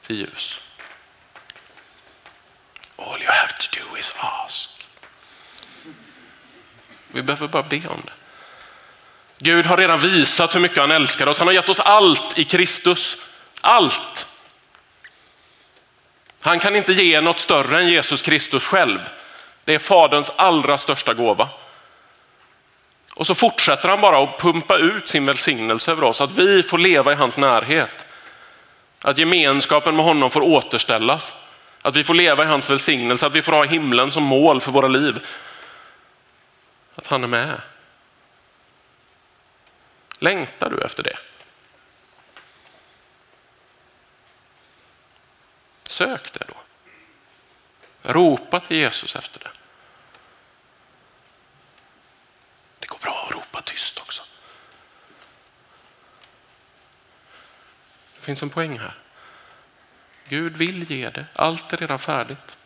till 0.00 0.16
ljus? 0.16 0.60
All 2.96 3.22
you 3.22 3.30
have 3.30 3.52
to 3.52 3.80
do 3.80 3.96
is 3.98 4.14
ask. 4.18 4.86
Vi 7.08 7.22
behöver 7.22 7.48
bara 7.48 7.62
be 7.62 7.88
om 7.88 8.02
det. 8.04 8.12
Gud 9.42 9.66
har 9.66 9.76
redan 9.76 9.98
visat 9.98 10.54
hur 10.54 10.60
mycket 10.60 10.78
han 10.78 10.90
älskar 10.90 11.26
oss. 11.26 11.38
Han 11.38 11.46
har 11.46 11.54
gett 11.54 11.68
oss 11.68 11.80
allt 11.80 12.38
i 12.38 12.44
Kristus. 12.44 13.16
Allt. 13.60 14.26
Han 16.40 16.60
kan 16.60 16.76
inte 16.76 16.92
ge 16.92 17.20
något 17.20 17.38
större 17.38 17.78
än 17.78 17.88
Jesus 17.88 18.22
Kristus 18.22 18.64
själv. 18.64 18.98
Det 19.64 19.74
är 19.74 19.78
faderns 19.78 20.32
allra 20.36 20.78
största 20.78 21.14
gåva. 21.14 21.48
Och 23.14 23.26
så 23.26 23.34
fortsätter 23.34 23.88
han 23.88 24.00
bara 24.00 24.22
att 24.22 24.38
pumpa 24.38 24.76
ut 24.76 25.08
sin 25.08 25.26
välsignelse 25.26 25.90
över 25.90 26.04
oss, 26.04 26.20
att 26.20 26.32
vi 26.32 26.62
får 26.62 26.78
leva 26.78 27.12
i 27.12 27.14
hans 27.14 27.36
närhet. 27.36 28.06
Att 29.02 29.18
gemenskapen 29.18 29.96
med 29.96 30.04
honom 30.04 30.30
får 30.30 30.42
återställas. 30.42 31.34
Att 31.82 31.96
vi 31.96 32.04
får 32.04 32.14
leva 32.14 32.44
i 32.44 32.46
hans 32.46 32.70
välsignelse, 32.70 33.26
att 33.26 33.36
vi 33.36 33.42
får 33.42 33.52
ha 33.52 33.64
himlen 33.64 34.12
som 34.12 34.22
mål 34.22 34.60
för 34.60 34.72
våra 34.72 34.88
liv. 34.88 35.26
Att 36.94 37.06
han 37.06 37.24
är 37.24 37.28
med. 37.28 37.60
Längtar 40.22 40.70
du 40.70 40.82
efter 40.82 41.02
det? 41.02 41.18
Sök 45.82 46.32
det 46.32 46.44
då. 46.48 46.54
Ropa 48.12 48.60
till 48.60 48.76
Jesus 48.76 49.16
efter 49.16 49.40
det. 49.40 49.50
Det 52.78 52.86
går 52.86 52.98
bra 52.98 53.26
att 53.26 53.34
ropa 53.34 53.60
tyst 53.60 53.98
också. 53.98 54.22
Det 58.14 58.20
finns 58.20 58.42
en 58.42 58.50
poäng 58.50 58.78
här. 58.78 58.98
Gud 60.28 60.56
vill 60.56 60.90
ge 60.90 61.10
det. 61.10 61.26
Allt 61.36 61.72
är 61.72 61.76
redan 61.76 61.98
färdigt. 61.98 62.58